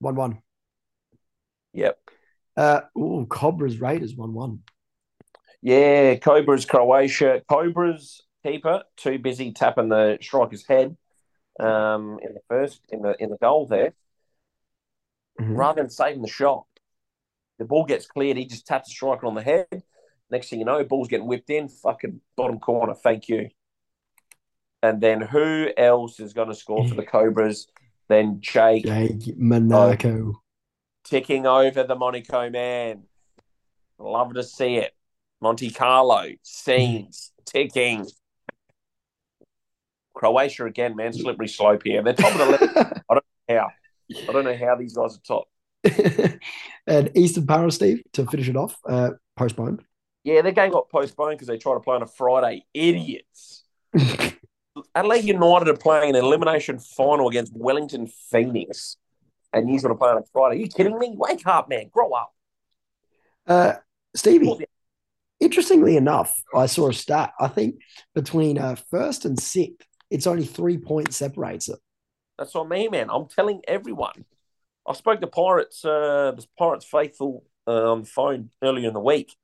One 0.00 0.16
one. 0.16 0.42
Yep. 1.72 1.98
Uh, 2.56 2.80
ooh, 2.98 3.26
Cobras 3.30 3.80
Raiders 3.80 4.16
one 4.16 4.34
one. 4.34 4.62
Yeah, 5.62 6.16
Cobras 6.16 6.64
Croatia. 6.64 7.42
Cobras 7.48 8.22
keeper 8.44 8.84
too 8.96 9.18
busy 9.18 9.52
tapping 9.52 9.88
the 9.88 10.18
striker's 10.20 10.66
head 10.66 10.96
um, 11.58 12.18
in 12.22 12.34
the 12.34 12.40
first 12.48 12.80
in 12.90 13.02
the 13.02 13.16
in 13.18 13.30
the 13.30 13.36
goal 13.38 13.66
there, 13.66 13.94
mm-hmm. 15.40 15.56
rather 15.56 15.82
than 15.82 15.90
saving 15.90 16.22
the 16.22 16.28
shot. 16.28 16.64
The 17.58 17.64
ball 17.64 17.84
gets 17.84 18.06
cleared. 18.06 18.36
He 18.36 18.46
just 18.46 18.66
taps 18.66 18.88
the 18.88 18.94
striker 18.94 19.26
on 19.26 19.34
the 19.34 19.42
head. 19.42 19.82
Next 20.30 20.50
thing 20.50 20.60
you 20.60 20.64
know, 20.64 20.84
ball's 20.84 21.08
getting 21.08 21.26
whipped 21.26 21.50
in. 21.50 21.68
Fucking 21.68 22.20
bottom 22.36 22.60
corner. 22.60 22.94
Thank 22.94 23.28
you. 23.28 23.48
And 24.82 25.00
then 25.00 25.20
who 25.20 25.70
else 25.76 26.20
is 26.20 26.34
going 26.34 26.48
to 26.48 26.54
score 26.54 26.86
for 26.86 26.94
the 26.94 27.02
Cobras? 27.04 27.66
Then 28.08 28.38
Jake. 28.40 28.84
Jake 28.84 29.36
Monaco. 29.36 30.40
Ticking 31.04 31.46
over 31.46 31.82
the 31.82 31.96
Monaco 31.96 32.48
man. 32.48 33.02
Love 33.98 34.34
to 34.34 34.44
see 34.44 34.76
it. 34.76 34.92
Monte 35.40 35.70
Carlo. 35.70 36.30
Scenes. 36.42 37.32
ticking. 37.46 38.06
Croatia 40.14 40.64
again, 40.64 40.96
man. 40.96 41.12
Slippery 41.12 41.48
slope 41.48 41.82
here. 41.84 42.02
They're 42.02 42.12
top 42.12 42.32
of 42.32 42.38
the 42.38 42.46
list. 42.46 42.76
I 43.08 43.14
don't 43.14 43.24
know 43.48 43.56
how. 43.56 43.68
I 44.28 44.32
don't 44.32 44.44
know 44.44 44.56
how 44.56 44.76
these 44.76 44.94
guys 44.94 45.16
are 45.16 45.20
top. 45.20 45.48
and 46.86 47.10
Eastern 47.16 47.46
Para, 47.46 47.70
Steve, 47.70 48.02
to 48.14 48.26
finish 48.26 48.48
it 48.48 48.56
off, 48.56 48.76
uh, 48.88 49.10
postponed. 49.36 49.82
Yeah, 50.24 50.42
their 50.42 50.52
game 50.52 50.72
got 50.72 50.88
postponed 50.88 51.36
because 51.36 51.46
they 51.46 51.56
tried 51.56 51.74
to 51.74 51.80
play 51.80 51.94
on 51.94 52.02
a 52.02 52.06
Friday. 52.06 52.66
Idiots. 52.74 53.64
Adelaide 54.94 55.24
United 55.24 55.68
are 55.68 55.76
playing 55.76 56.10
an 56.10 56.16
elimination 56.16 56.78
final 56.78 57.28
against 57.28 57.52
Wellington 57.54 58.08
Phoenix, 58.30 58.96
and 59.52 59.68
you're 59.68 59.80
going 59.80 59.94
to 59.94 59.98
play 59.98 60.10
on 60.10 60.18
a 60.18 60.24
Friday. 60.32 60.56
Are 60.56 60.60
you 60.64 60.68
kidding 60.68 60.98
me? 60.98 61.14
Wake 61.16 61.46
up, 61.46 61.68
man. 61.68 61.88
Grow 61.90 62.12
up. 62.12 62.32
Uh, 63.46 63.74
Stevie, 64.14 64.66
interestingly 65.48 65.96
enough, 65.96 66.38
I 66.54 66.66
saw 66.66 66.90
a 66.90 66.92
stat. 66.92 67.32
I 67.40 67.48
think 67.48 67.76
between 68.14 68.58
uh, 68.58 68.76
first 68.90 69.24
and 69.24 69.40
sixth, 69.40 69.88
it's 70.10 70.26
only 70.26 70.44
three 70.44 70.76
points 70.76 71.16
separates 71.16 71.70
it. 71.70 71.78
That's 72.36 72.52
what 72.52 72.66
I 72.66 72.68
mean, 72.68 72.90
man. 72.90 73.08
I'm 73.10 73.28
telling 73.28 73.62
everyone. 73.66 74.26
I 74.86 74.92
spoke 74.92 75.22
to 75.22 75.26
Pirates, 75.26 75.86
uh, 75.86 76.36
Pirates 76.58 76.84
faithful 76.84 77.44
uh, 77.66 77.92
on 77.92 78.00
the 78.00 78.06
phone 78.06 78.50
earlier 78.62 78.88
in 78.88 78.92
the 78.92 79.00
week, 79.00 79.34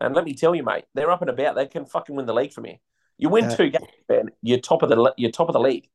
and 0.00 0.16
let 0.16 0.24
me 0.24 0.34
tell 0.34 0.52
you, 0.52 0.64
mate, 0.64 0.86
they're 0.94 1.12
up 1.12 1.20
and 1.20 1.30
about. 1.30 1.54
They 1.54 1.66
can 1.66 1.86
fucking 1.86 2.16
win 2.16 2.26
the 2.26 2.34
league 2.34 2.52
for 2.52 2.60
me. 2.60 2.80
You 3.16 3.28
win 3.28 3.54
two 3.54 3.70
games, 3.70 3.86
man, 4.08 4.30
you're 4.42 4.58
top 4.58 4.82
of 4.82 4.88
the 4.88 5.14
you're 5.16 5.30
top 5.30 5.48
of 5.48 5.52
the 5.52 5.60
league. 5.60 5.88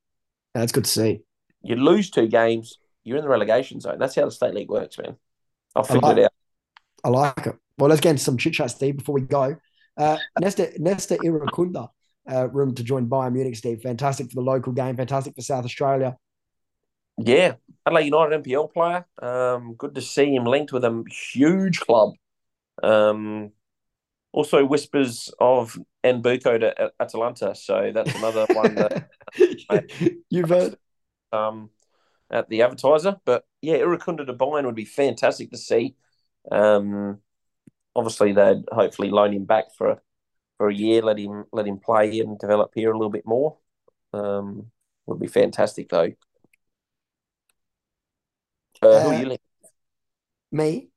That's 0.54 0.72
good 0.72 0.86
to 0.86 0.90
see. 0.90 1.24
You 1.62 1.76
lose 1.76 2.10
two 2.10 2.28
games, 2.28 2.78
you're 3.04 3.18
in 3.18 3.24
the 3.24 3.30
relegation 3.30 3.82
zone. 3.82 4.00
That's 4.00 4.16
how 4.16 4.24
the 4.24 4.32
state 4.32 4.54
league 4.54 4.70
works, 4.70 4.98
man. 4.98 5.18
I've 5.76 5.88
figured 5.88 6.04
like, 6.04 6.18
it 6.18 6.24
out. 6.26 6.32
I 7.04 7.10
like 7.10 7.48
it. 7.48 7.56
Well, 7.78 7.90
let's 7.90 8.02
get 8.02 8.12
into 8.12 8.24
some 8.24 8.38
chit 8.38 8.54
chat, 8.54 8.72
Steve, 8.72 8.98
before 8.98 9.16
we 9.16 9.22
go. 9.22 9.58
Uh, 9.98 10.18
Nesta 10.40 10.72
Nesta 10.78 11.18
Irankunda, 11.18 11.90
uh, 12.32 12.48
room 12.50 12.74
to 12.76 12.84
join 12.84 13.08
Bayern 13.08 13.34
Munich, 13.34 13.56
Steve. 13.56 13.82
Fantastic 13.82 14.30
for 14.30 14.36
the 14.36 14.42
local 14.42 14.74
game, 14.74 14.96
fantastic 14.96 15.36
for 15.36 15.42
South 15.42 15.66
Australia. 15.66 16.18
Yeah, 17.18 17.54
Adelaide 17.86 18.06
United 18.06 18.44
NPL 18.44 18.74
player. 18.74 19.06
Um, 19.22 19.76
good 19.76 19.96
to 19.96 20.02
see 20.02 20.36
him 20.36 20.46
linked 20.46 20.74
with 20.74 20.84
a 20.84 21.04
huge 21.32 21.80
club. 21.80 22.12
Um, 22.84 23.52
also 24.34 24.66
whispers 24.66 25.34
of 25.40 25.78
Nbuko 26.04 26.60
to 26.60 26.92
Atalanta, 27.00 27.56
so 27.56 27.92
that's 27.94 28.14
another 28.16 28.46
one 28.52 28.76
that 28.76 29.10
you've 30.30 30.50
heard 30.50 30.76
um, 31.32 31.70
at 32.30 32.50
the 32.50 32.62
advertiser. 32.64 33.16
But 33.24 33.46
yeah, 33.62 33.78
Irankunda 33.78 34.26
to 34.26 34.34
Bayern 34.34 34.66
would 34.66 34.76
be 34.76 34.86
fantastic 34.86 35.52
to 35.52 35.58
see. 35.58 35.96
Um, 36.52 37.20
obviously, 37.96 38.34
they'd 38.34 38.64
hopefully 38.72 39.10
loan 39.10 39.34
him 39.34 39.46
back 39.46 39.66
for 39.78 40.02
for 40.58 40.70
a 40.70 40.74
year, 40.74 41.02
let 41.02 41.18
him 41.20 41.46
let 41.52 41.68
him 41.68 41.78
play 41.78 42.20
and 42.20 42.40
develop 42.40 42.72
here 42.76 42.92
a 42.92 42.98
little 42.98 43.12
bit 43.12 43.26
more. 43.26 43.58
Um, 44.14 44.72
would 45.06 45.20
be 45.20 45.28
fantastic 45.28 45.90
though. 45.90 46.12
Uh, 48.82 49.02
who 49.02 49.10
are 49.10 49.14
you 49.14 49.38
Me? 50.52 50.90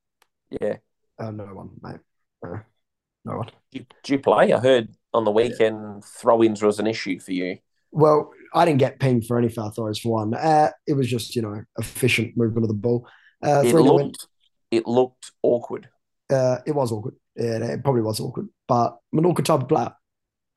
Yeah. 0.61 0.77
Uh, 1.19 1.31
no 1.31 1.45
one, 1.47 1.71
mate. 1.83 2.01
Uh, 2.45 2.59
no 3.25 3.39
one. 3.39 3.51
Do 3.73 3.79
you, 3.79 3.87
do 4.03 4.13
you 4.13 4.19
play? 4.19 4.53
I 4.53 4.61
heard 4.61 4.89
on 5.13 5.25
the 5.25 5.31
weekend 5.31 6.05
throw-ins 6.05 6.63
was 6.63 6.79
an 6.79 6.87
issue 6.87 7.19
for 7.19 7.33
you. 7.33 7.59
Well, 7.91 8.31
I 8.55 8.65
didn't 8.65 8.79
get 8.79 9.01
pinged 9.01 9.27
for 9.27 9.39
any 9.39 9.49
foul 9.49 9.71
throws 9.71 9.99
for 9.99 10.13
one. 10.13 10.35
Uh, 10.35 10.71
it 10.87 10.95
was 10.95 11.09
just 11.09 11.35
you 11.35 11.43
know 11.43 11.63
efficient 11.79 12.37
movement 12.37 12.65
of 12.65 12.69
the 12.69 12.75
ball. 12.75 13.07
Uh, 13.43 13.63
It 13.65 13.75
looked, 13.75 14.27
it 14.71 14.87
looked 14.87 15.33
awkward. 15.43 15.89
Uh, 16.31 16.59
it 16.67 16.75
was 16.75 16.93
awkward. 16.93 17.14
Yeah, 17.37 17.64
it 17.64 17.83
probably 17.83 18.03
was 18.03 18.21
awkward, 18.21 18.49
but 18.67 18.97
I'm 19.12 19.19
an 19.21 19.27
awkward 19.27 19.47
type 19.47 19.62
of 19.62 19.69
player. 19.69 19.93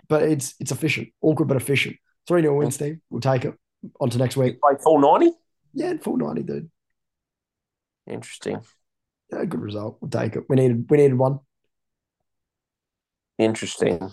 But 0.08 0.24
it's 0.24 0.56
it's 0.60 0.72
efficient, 0.72 1.10
awkward 1.22 1.48
but 1.48 1.58
efficient. 1.58 1.96
Three 2.28 2.42
0 2.42 2.58
win, 2.58 2.72
Steve. 2.72 3.00
We'll 3.10 3.22
take 3.22 3.46
it. 3.46 3.54
On 4.00 4.10
to 4.10 4.18
next 4.18 4.38
week. 4.38 4.62
play 4.62 4.74
full 4.84 5.00
90? 5.00 5.32
Yeah, 5.74 5.94
full 5.98 6.18
ninety, 6.18 6.44
dude. 6.44 6.70
Interesting. 8.08 8.62
Yeah, 9.32 9.46
good 9.46 9.62
result. 9.62 9.98
We'll 10.02 10.12
take 10.12 10.36
it. 10.36 10.44
We 10.50 10.58
needed 10.58 10.86
we 10.90 10.98
needed 10.98 11.18
one. 11.18 11.40
Interesting. 13.38 14.12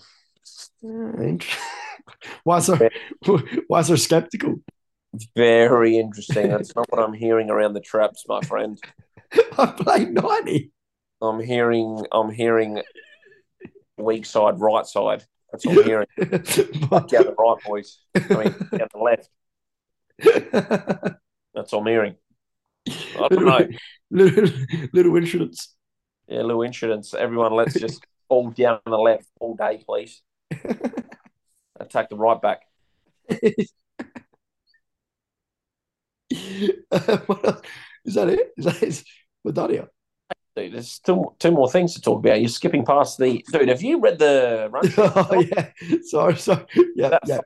Why 2.43 2.59
so 2.59 2.77
why 3.67 3.81
so 3.83 3.95
skeptical? 3.95 4.55
Very 5.35 5.97
interesting. 5.97 6.49
That's 6.49 6.75
not 6.75 6.89
what 6.89 7.03
I'm 7.03 7.13
hearing 7.13 7.49
around 7.49 7.73
the 7.73 7.81
traps, 7.81 8.25
my 8.27 8.41
friend. 8.41 8.79
I 9.57 9.65
played 9.67 10.11
ninety. 10.13 10.71
I'm 11.21 11.39
hearing 11.39 12.05
I'm 12.11 12.29
hearing 12.31 12.81
weak 13.97 14.25
side, 14.25 14.59
right 14.59 14.85
side. 14.85 15.25
That's 15.51 15.65
what 15.65 15.79
I'm 15.79 15.83
hearing. 15.83 16.07
But- 16.89 17.09
Down 17.09 17.23
the 17.25 17.35
right, 17.37 17.57
boys. 17.65 17.99
I 18.15 18.19
mean, 18.19 18.55
down 18.77 18.87
the 18.93 18.99
left. 18.99 19.29
That's 21.53 21.71
what 21.71 21.79
I'm 21.79 21.85
hearing. 21.87 22.15
I 22.87 23.27
don't 23.29 23.45
know. 23.45 23.67
little, 24.11 24.49
little 24.93 25.15
insurance. 25.15 25.75
Yeah, 26.27 26.41
little 26.41 26.61
incidents. 26.63 27.13
Everyone, 27.13 27.53
let's 27.53 27.73
just 27.79 28.05
all 28.29 28.49
down 28.51 28.79
the 28.85 28.97
left 28.97 29.25
all 29.39 29.55
day, 29.55 29.83
please. 29.85 30.21
Attack 31.79 32.09
the 32.09 32.15
right 32.17 32.41
back. 32.41 32.61
what 37.25 37.45
else? 37.45 37.61
Is 38.05 38.13
that 38.15 38.29
it? 38.29 38.51
Is 38.57 38.65
that 38.65 38.83
it? 38.83 39.03
We're 39.43 39.51
done 39.51 39.71
here. 39.71 39.87
Dude, 40.59 40.73
there's 40.73 40.91
still 40.91 41.35
two 41.39 41.51
more 41.51 41.69
things 41.69 41.93
to 41.95 42.01
talk 42.01 42.19
about. 42.19 42.39
You're 42.41 42.49
skipping 42.49 42.85
past 42.85 43.17
the 43.17 43.43
dude. 43.51 43.69
Have 43.69 43.81
you 43.81 43.99
read 43.99 44.19
the 44.19 44.69
run? 44.71 44.83
oh 44.97 45.45
yeah. 45.51 45.69
Sorry, 46.03 46.35
sorry. 46.37 46.65
Yeah, 46.95 47.09
That- 47.09 47.21
yeah, 47.25 47.39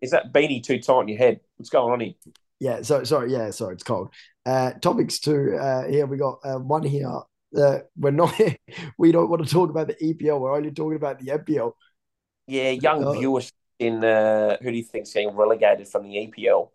Is 0.00 0.10
that 0.12 0.32
beanie 0.32 0.62
too 0.62 0.78
tight 0.78 0.92
on 0.94 1.08
your 1.08 1.18
head? 1.18 1.40
What's 1.56 1.70
going 1.70 1.92
on 1.92 2.00
here? 2.00 2.14
yeah. 2.60 2.82
So 2.82 3.04
sorry, 3.04 3.32
yeah, 3.32 3.50
sorry, 3.50 3.74
it's 3.74 3.84
cold. 3.84 4.08
Uh 4.46 4.72
topics 4.72 5.18
too. 5.18 5.56
Uh 5.60 5.84
here 5.88 6.06
we 6.06 6.16
got 6.16 6.38
uh, 6.44 6.58
one 6.58 6.82
here. 6.82 7.10
Uh, 7.56 7.78
we're 7.96 8.10
not 8.10 8.34
we 8.98 9.12
don't 9.12 9.30
want 9.30 9.44
to 9.46 9.50
talk 9.52 9.70
about 9.70 9.86
the 9.86 9.94
EPL, 9.94 10.40
we're 10.40 10.56
only 10.56 10.70
talking 10.72 10.96
about 10.96 11.20
the 11.20 11.26
NPL. 11.32 11.72
Yeah, 12.46 12.70
young 12.70 13.04
Oh. 13.04 13.12
viewers 13.12 13.52
in 13.78 14.02
uh, 14.04 14.56
who 14.60 14.70
do 14.70 14.76
you 14.76 14.82
think's 14.84 15.12
getting 15.12 15.36
relegated 15.36 15.86
from 15.88 16.02
the 16.08 16.14
EPL? 16.16 16.70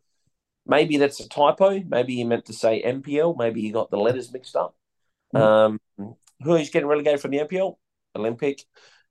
Maybe 0.65 0.97
that's 0.97 1.19
a 1.19 1.27
typo. 1.27 1.81
Maybe 1.87 2.13
you 2.13 2.25
meant 2.25 2.45
to 2.45 2.53
say 2.53 2.81
MPL. 2.83 3.37
Maybe 3.37 3.61
you 3.61 3.73
got 3.73 3.89
the 3.91 3.97
letters 3.97 4.31
mixed 4.31 4.55
up. 4.55 4.75
Um, 5.33 5.79
who 6.41 6.55
is 6.55 6.69
getting 6.69 6.87
relegated 6.87 7.19
from 7.21 7.31
the 7.31 7.39
NPL? 7.39 7.75
Olympic 8.15 8.63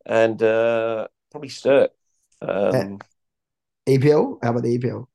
and 0.04 0.42
uh, 0.42 1.06
probably 1.30 1.48
Sturt. 1.48 1.90
Um, 2.42 2.98
EPL? 3.86 4.38
How 4.42 4.50
about 4.50 4.62
the 4.62 4.78
EPL? 4.78 5.06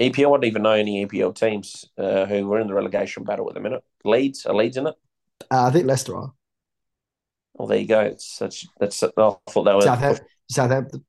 EPL, 0.00 0.28
I 0.28 0.30
don't 0.36 0.44
even 0.44 0.62
know 0.62 0.70
any 0.70 1.04
EPL 1.04 1.34
teams 1.34 1.84
uh, 1.98 2.24
who 2.24 2.46
were 2.46 2.60
in 2.60 2.66
the 2.66 2.74
relegation 2.74 3.24
battle 3.24 3.48
at 3.48 3.54
the 3.54 3.60
minute. 3.60 3.84
Leeds, 4.04 4.46
are 4.46 4.54
Leeds 4.54 4.76
in 4.76 4.86
it? 4.86 4.94
Uh, 5.50 5.66
I 5.66 5.70
think 5.70 5.86
Leicester 5.86 6.16
are. 6.16 6.32
Well, 7.54 7.68
there 7.68 7.78
you 7.78 7.86
go. 7.86 8.00
It's 8.00 8.38
that's 8.38 8.66
that's. 8.78 9.02
I 9.02 9.08
thought 9.10 9.64
they 9.64 9.74
were. 9.74 9.82
Southampton. 9.82 10.26
Southampton. 10.48 11.04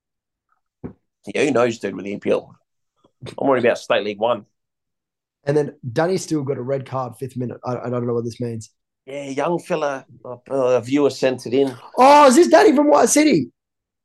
Yeah, 1.33 1.45
who 1.45 1.51
knows, 1.51 1.79
dude, 1.79 1.95
with 1.95 2.05
the 2.05 2.17
EPL? 2.17 2.51
I'm 3.39 3.47
worried 3.47 3.63
about 3.63 3.77
State 3.77 4.03
League 4.03 4.19
One. 4.19 4.45
And 5.43 5.55
then 5.55 5.75
Danny 5.89 6.17
still 6.17 6.43
got 6.43 6.57
a 6.57 6.61
red 6.61 6.85
card 6.85 7.15
fifth 7.17 7.37
minute. 7.37 7.59
I, 7.63 7.77
I 7.77 7.89
don't 7.89 8.05
know 8.05 8.13
what 8.13 8.25
this 8.25 8.41
means. 8.41 8.69
Yeah, 9.11 9.25
young 9.25 9.59
fella, 9.59 10.05
a 10.49 10.79
viewer 10.81 11.09
sent 11.09 11.45
it 11.45 11.53
in. 11.53 11.75
Oh, 11.97 12.27
is 12.27 12.35
this 12.37 12.47
Danny 12.47 12.73
from 12.73 12.87
White 12.87 13.09
City? 13.09 13.51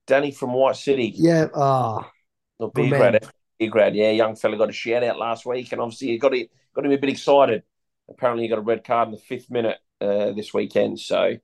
Danny 0.05 0.33
from 0.33 0.53
White 0.53 0.75
City. 0.75 1.13
Yeah. 1.15 1.47
Ah, 1.55 2.11
Good 2.59 2.73
B 2.75 2.89
grad, 2.89 3.25
B 3.57 3.69
grad. 3.69 3.95
Yeah, 3.95 4.11
young 4.11 4.35
fella 4.35 4.57
got 4.57 4.69
a 4.69 4.73
shout 4.73 5.05
out 5.05 5.17
last 5.17 5.47
week, 5.47 5.71
and 5.71 5.81
obviously 5.81 6.09
he 6.09 6.19
got 6.19 6.35
it, 6.35 6.51
got 6.75 6.85
him 6.85 6.91
a 6.91 6.97
bit 6.99 7.11
excited. 7.11 7.63
Apparently, 8.11 8.43
he 8.43 8.49
got 8.49 8.59
a 8.59 8.63
red 8.63 8.83
card 8.83 9.07
in 9.07 9.13
the 9.15 9.21
fifth 9.21 9.49
minute 9.49 9.79
uh, 10.01 10.33
this 10.33 10.53
weekend. 10.53 10.99
So 10.99 11.37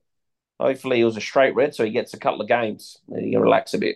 hopefully, 0.59 0.99
it 0.99 1.05
was 1.05 1.15
a 1.15 1.21
straight 1.21 1.55
red, 1.55 1.73
so 1.73 1.85
he 1.85 1.91
gets 1.91 2.13
a 2.13 2.19
couple 2.19 2.41
of 2.41 2.49
games. 2.49 2.97
and 3.07 3.23
he 3.23 3.31
can 3.31 3.39
relax 3.39 3.73
a 3.73 3.77
bit. 3.77 3.95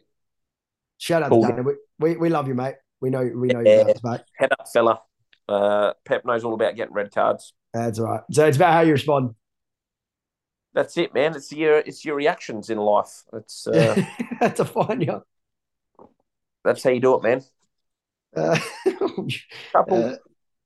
shout 0.98 1.24
out 1.24 1.30
Cool. 1.30 1.42
to 1.42 1.48
Danny. 1.50 1.62
We, 1.64 1.74
we, 2.00 2.16
we 2.16 2.30
love 2.30 2.48
you, 2.48 2.56
mate. 2.56 2.76
We 3.02 3.10
know 3.10 3.30
we 3.36 3.50
know 3.50 3.60
Yeah. 3.60 3.80
you 3.80 3.86
guys, 3.94 4.02
mate. 4.02 4.22
Head 4.38 4.54
up, 4.58 4.70
fella. 4.72 5.02
Uh, 5.50 5.92
Pep 6.06 6.24
knows 6.24 6.46
all 6.46 6.54
about 6.54 6.78
getting 6.78 6.94
red 6.94 7.14
cards. 7.14 7.52
That's 7.74 8.00
all 8.00 8.06
right. 8.06 8.22
So 8.32 8.46
it's 8.48 8.56
about 8.56 8.72
how 8.72 8.80
you 8.82 8.94
respond. 8.94 9.36
That's 10.78 10.96
it, 10.96 11.12
man. 11.12 11.36
It's 11.36 11.52
your 11.52 11.80
it's 11.80 12.06
your 12.06 12.16
reactions 12.16 12.70
in 12.70 12.78
life. 12.78 13.24
It's 13.34 13.66
uh, 13.66 14.00
That's 14.40 14.60
a 14.60 14.66
fine, 14.66 15.02
yeah. 15.02 15.20
that's 16.64 16.84
how 16.84 16.92
you 16.92 17.00
do 17.00 17.16
it, 17.16 17.24
man. 17.24 17.42
Uh, 18.36 18.60
Couple 19.74 20.06
uh, 20.06 20.16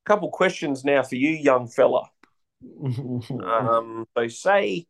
couple 0.05 0.29
questions 0.29 0.83
now 0.83 1.01
for 1.03 1.15
you, 1.15 1.29
young 1.29 1.69
fella. 1.69 2.09
Um, 2.91 4.05
so 4.17 4.27
say, 4.27 4.85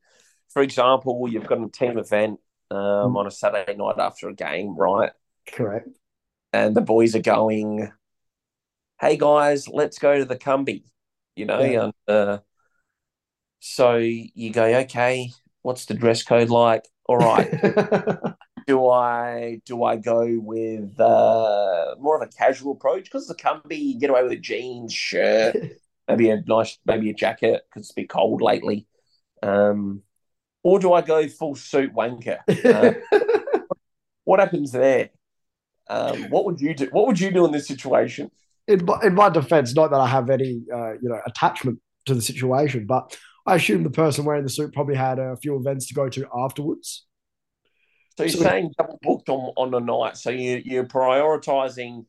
for 0.50 0.64
example, 0.64 1.30
you've 1.30 1.46
got 1.46 1.64
a 1.64 1.70
team 1.70 2.00
event 2.00 2.40
um, 2.72 3.16
on 3.16 3.28
a 3.28 3.32
Saturday 3.32 3.76
night 3.76 4.00
after 4.00 4.28
a 4.28 4.34
game, 4.34 4.76
right? 4.76 5.12
correct. 5.48 5.90
And 6.52 6.76
the 6.76 6.82
boys 6.82 7.16
are 7.16 7.22
going, 7.22 7.92
"Hey 9.00 9.18
guys, 9.18 9.68
let's 9.68 10.00
go 10.00 10.18
to 10.18 10.26
the 10.26 10.36
Cumby," 10.36 10.86
you 11.36 11.46
know. 11.46 11.60
Yeah. 11.60 11.84
And 11.84 11.94
uh, 12.08 12.40
so 13.62 13.95
you 13.95 14.52
go, 14.52 14.65
"Okay, 14.65 15.32
what's 15.62 15.86
the 15.86 15.93
dress 15.93 16.24
code 16.24 16.50
like?" 16.50 16.88
All 17.06 17.17
right, 17.17 17.50
do 18.67 18.89
I 18.89 19.62
do 19.65 19.84
I 19.84 19.95
go 19.95 20.39
with 20.41 21.00
uh, 21.00 21.95
more 22.00 22.21
of 22.21 22.28
a 22.28 22.32
casual 22.38 22.74
approach 22.74 23.06
because 23.06 23.28
the 23.28 23.36
Cumby 23.36 23.78
you 23.78 24.00
get 24.00 24.10
away 24.10 24.24
with 24.24 24.32
a 24.34 24.38
jeans 24.38 24.93
shirt, 24.93 25.56
maybe 26.08 26.30
a 26.30 26.41
nice 26.41 26.78
maybe 26.86 27.10
a 27.10 27.13
jacket 27.13 27.62
because 27.69 27.84
it's 27.84 27.91
a 27.91 28.02
bit 28.02 28.10
cold 28.10 28.41
lately, 28.41 28.88
um, 29.43 30.02
or 30.63 30.80
do 30.80 30.91
I 30.93 31.02
go 31.02 31.28
full 31.28 31.56
suit 31.56 31.93
wanker? 31.93 32.39
Uh, 32.65 32.93
what 34.24 34.39
happens 34.39 34.71
there? 34.71 35.12
Um, 35.88 36.30
what 36.30 36.45
would 36.45 36.60
you 36.60 36.74
do? 36.74 36.88
What 36.91 37.08
would 37.08 37.19
you 37.19 37.32
do 37.32 37.45
in 37.45 37.52
this 37.52 37.67
situation? 37.67 38.32
in, 38.67 38.86
my, 38.86 39.00
in 39.04 39.15
my 39.15 39.30
defense, 39.30 39.76
not 39.76 39.91
that 39.91 40.00
I 40.00 40.08
have 40.08 40.30
any, 40.30 40.63
uh, 40.74 40.93
you 40.93 41.10
know, 41.10 41.19
attachment 41.26 41.80
to 42.06 42.13
the 42.13 42.21
situation, 42.21 42.86
but 42.86 43.17
I 43.45 43.56
assume 43.56 43.84
the 43.84 43.89
person 43.89 44.25
wearing 44.25 44.43
the 44.43 44.49
suit 44.49 44.73
probably 44.73 44.95
had 44.95 45.19
a 45.19 45.36
few 45.38 45.56
events 45.58 45.88
to 45.88 45.93
go 45.93 46.10
to 46.10 46.27
afterwards. 46.36 47.06
So 48.17 48.23
you're 48.23 48.30
So- 48.32 48.43
saying 48.43 48.73
double 48.77 48.99
booked 49.01 49.30
on 49.30 49.54
on 49.58 49.73
a 49.73 49.80
night. 49.80 50.17
So 50.17 50.30
you 50.30 50.62
you're 50.63 50.86
prioritizing 50.86 52.06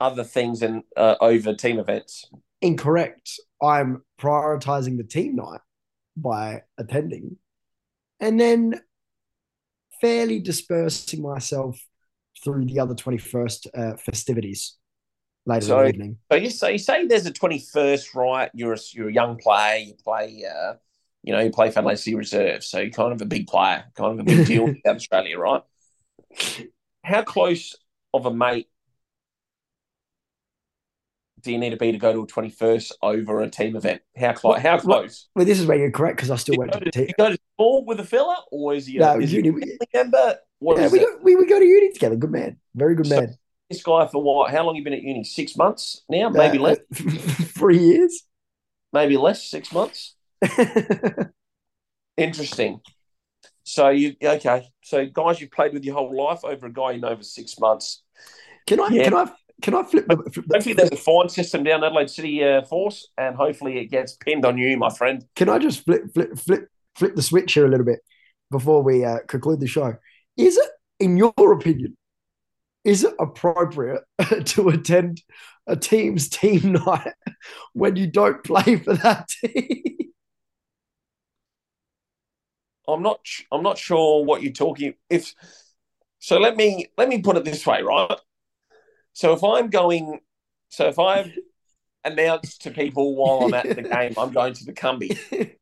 other 0.00 0.24
things 0.24 0.62
and 0.62 0.82
uh, 0.96 1.16
over 1.20 1.54
team 1.54 1.78
events. 1.78 2.24
Incorrect. 2.62 3.38
I'm 3.62 4.02
prioritizing 4.18 4.96
the 4.96 5.04
team 5.04 5.36
night 5.36 5.60
by 6.16 6.62
attending 6.78 7.36
and 8.18 8.40
then 8.40 8.80
fairly 10.00 10.40
dispersing 10.40 11.22
myself 11.22 11.78
through 12.42 12.64
the 12.64 12.80
other 12.80 12.94
21st 12.94 13.66
uh, 13.74 13.96
festivities 13.98 14.76
later 15.50 15.66
So- 15.66 15.78
in 15.80 15.84
the 15.84 15.88
evening. 15.90 16.18
So 16.32 16.38
you 16.38 16.50
say 16.50 16.78
say 16.78 17.06
there's 17.06 17.26
a 17.26 17.32
twenty 17.32 17.58
first, 17.58 18.14
right? 18.14 18.50
You're 18.54 18.72
a, 18.74 18.78
you're 18.92 19.08
a 19.08 19.12
young 19.12 19.36
player. 19.36 19.76
You 19.78 19.94
play, 20.02 20.44
uh, 20.44 20.74
you 21.22 21.32
know, 21.34 21.40
you 21.40 21.50
play 21.50 21.70
for 21.70 21.82
Lacey 21.82 22.14
Reserve, 22.14 22.64
so 22.64 22.78
you're 22.80 22.90
kind 22.90 23.12
of 23.12 23.20
a 23.20 23.26
big 23.26 23.46
player, 23.46 23.84
kind 23.94 24.12
of 24.12 24.20
a 24.20 24.24
big 24.24 24.46
deal 24.46 24.66
in 24.68 24.80
Australia, 24.86 25.38
right? 25.38 25.62
How 27.04 27.22
close 27.22 27.76
of 28.14 28.24
a 28.26 28.32
mate 28.32 28.68
do 31.42 31.52
you 31.52 31.58
need 31.58 31.70
to 31.70 31.76
be 31.78 31.90
to 31.92 31.98
go 31.98 32.12
to 32.12 32.22
a 32.22 32.26
twenty 32.26 32.50
first 32.50 32.96
over 33.02 33.40
a 33.40 33.48
team 33.48 33.74
event? 33.76 34.02
How 34.16 34.32
close? 34.34 34.58
How 34.60 34.78
close? 34.78 35.28
Well, 35.34 35.46
this 35.46 35.58
is 35.58 35.66
where 35.66 35.78
you're 35.78 35.90
correct 35.90 36.16
because 36.16 36.30
I 36.30 36.36
still 36.36 36.54
You 36.54 36.58
went 36.60 36.72
to 36.72 36.80
to, 36.80 36.90
team. 36.90 37.06
you 37.08 37.14
go 37.18 37.30
to 37.30 37.38
school 37.54 37.84
with 37.86 37.98
a 38.00 38.04
fella, 38.04 38.36
or 38.52 38.74
is 38.74 38.86
he 38.86 38.98
a, 38.98 39.00
No, 39.00 39.18
is 39.20 39.30
he 39.30 39.38
a 39.38 39.42
uni- 39.44 39.78
member? 39.94 40.36
What 40.58 40.78
Yeah, 40.78 40.88
we, 40.88 40.98
go, 40.98 41.06
we, 41.22 41.36
we 41.36 41.46
go 41.46 41.58
to 41.58 41.64
uni 41.64 41.92
together. 41.94 42.16
Good 42.16 42.30
man. 42.30 42.58
Very 42.74 42.94
good 42.94 43.06
So- 43.06 43.20
man. 43.20 43.34
This 43.70 43.82
guy 43.84 44.06
for 44.08 44.20
what? 44.22 44.50
How 44.50 44.64
long 44.66 44.74
you 44.74 44.82
been 44.82 44.92
at 44.94 45.02
uni? 45.02 45.22
Six 45.22 45.56
months 45.56 46.02
now? 46.08 46.28
Maybe 46.28 46.58
Uh, 46.58 46.62
less. 46.62 46.78
Three 47.56 47.78
years. 47.78 48.24
Maybe 48.92 49.16
less. 49.16 49.44
Six 49.44 49.72
months. 49.72 50.16
Interesting. 52.16 52.80
So 53.62 53.88
you 53.90 54.16
okay? 54.22 54.68
So 54.82 55.06
guys, 55.06 55.40
you've 55.40 55.52
played 55.52 55.72
with 55.72 55.84
your 55.84 55.94
whole 55.94 56.14
life 56.14 56.40
over 56.44 56.66
a 56.66 56.72
guy 56.72 56.92
you 56.92 57.00
know 57.00 57.16
for 57.16 57.22
six 57.22 57.58
months. 57.60 58.02
can 58.66 58.80
I 58.80 58.88
Yeah. 58.88 59.04
can 59.04 59.14
I 59.14 59.30
can 59.62 59.74
I 59.74 59.82
flip 59.84 60.06
the, 60.08 60.16
flip 60.32 60.46
Hopefully, 60.52 60.74
there's 60.74 60.90
a 60.90 60.96
fine 60.96 61.28
system 61.28 61.62
down 61.62 61.84
Adelaide 61.84 62.10
City 62.10 62.42
uh, 62.42 62.62
Force, 62.62 63.08
and 63.18 63.36
hopefully 63.36 63.78
it 63.78 63.86
gets 63.86 64.14
pinned 64.14 64.44
on 64.44 64.58
you, 64.58 64.76
my 64.76 64.90
friend. 64.90 65.24
can 65.36 65.48
I 65.48 65.58
just 65.58 65.84
flip 65.84 66.12
flip 66.12 66.36
flip 66.38 66.68
flip 66.96 67.14
the 67.14 67.22
switch 67.22 67.52
here 67.52 67.66
a 67.66 67.68
little 67.68 67.86
bit 67.86 68.00
before 68.50 68.82
we 68.82 69.04
uh, 69.04 69.18
conclude 69.28 69.60
the 69.60 69.68
show. 69.68 69.94
Is 70.36 70.56
it, 70.56 70.70
in 70.98 71.16
your 71.16 71.52
opinion, 71.52 71.96
is 72.84 73.04
it 73.04 73.14
appropriate 73.18 74.02
to 74.46 74.68
attend 74.68 75.22
a 75.66 75.76
team's 75.76 76.28
team 76.28 76.72
night 76.86 77.14
when 77.72 77.96
you 77.96 78.06
don't 78.06 78.42
play 78.44 78.76
for 78.76 78.94
that 78.94 79.28
team? 79.28 79.84
I'm 82.88 83.02
not. 83.02 83.20
I'm 83.52 83.62
not 83.62 83.78
sure 83.78 84.24
what 84.24 84.42
you're 84.42 84.52
talking. 84.52 84.94
If 85.08 85.34
so, 86.18 86.38
let 86.38 86.56
me 86.56 86.86
let 86.96 87.08
me 87.08 87.20
put 87.22 87.36
it 87.36 87.44
this 87.44 87.66
way, 87.66 87.82
right? 87.82 88.18
So 89.12 89.32
if 89.32 89.44
I'm 89.44 89.70
going, 89.70 90.20
so 90.70 90.88
if 90.88 90.98
I've 90.98 91.32
announced 92.04 92.62
to 92.62 92.70
people 92.70 93.14
while 93.14 93.46
I'm 93.46 93.54
at 93.54 93.76
the 93.76 93.82
game, 93.82 94.14
I'm 94.16 94.32
going 94.32 94.54
to 94.54 94.64
the 94.64 94.72
Cumbie, 94.72 95.56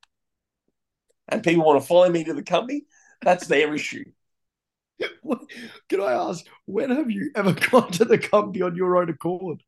and 1.28 1.42
people 1.42 1.64
want 1.64 1.80
to 1.80 1.86
follow 1.86 2.08
me 2.08 2.24
to 2.24 2.32
the 2.32 2.42
Cumbie, 2.42 2.86
that's 3.22 3.46
their 3.46 3.74
issue. 3.74 4.04
Can 5.88 6.00
I 6.02 6.12
ask, 6.12 6.44
when 6.66 6.90
have 6.90 7.10
you 7.10 7.30
ever 7.34 7.52
gone 7.70 7.90
to 7.92 8.04
the 8.04 8.18
company 8.18 8.62
on 8.62 8.76
your 8.76 8.96
own 8.96 9.08
accord? 9.08 9.62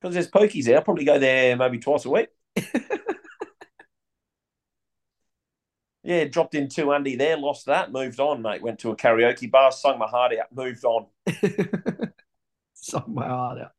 Because 0.00 0.14
there's 0.14 0.30
pokies 0.30 0.64
there. 0.64 0.76
I'll 0.76 0.82
probably 0.82 1.04
go 1.04 1.18
there 1.18 1.56
maybe 1.56 1.78
twice 1.78 2.04
a 2.04 2.10
week. 2.10 2.28
yeah, 6.02 6.24
dropped 6.24 6.54
in 6.54 6.68
two 6.68 6.92
Andy 6.92 7.16
there, 7.16 7.36
lost 7.36 7.66
that, 7.66 7.92
moved 7.92 8.20
on, 8.20 8.42
mate. 8.42 8.62
Went 8.62 8.78
to 8.80 8.90
a 8.90 8.96
karaoke 8.96 9.50
bar, 9.50 9.72
sung 9.72 9.98
my 9.98 10.06
heart 10.06 10.32
out, 10.38 10.54
moved 10.54 10.84
on. 10.84 11.06
sung 12.74 13.04
my 13.08 13.26
heart 13.26 13.58
out. 13.60 13.72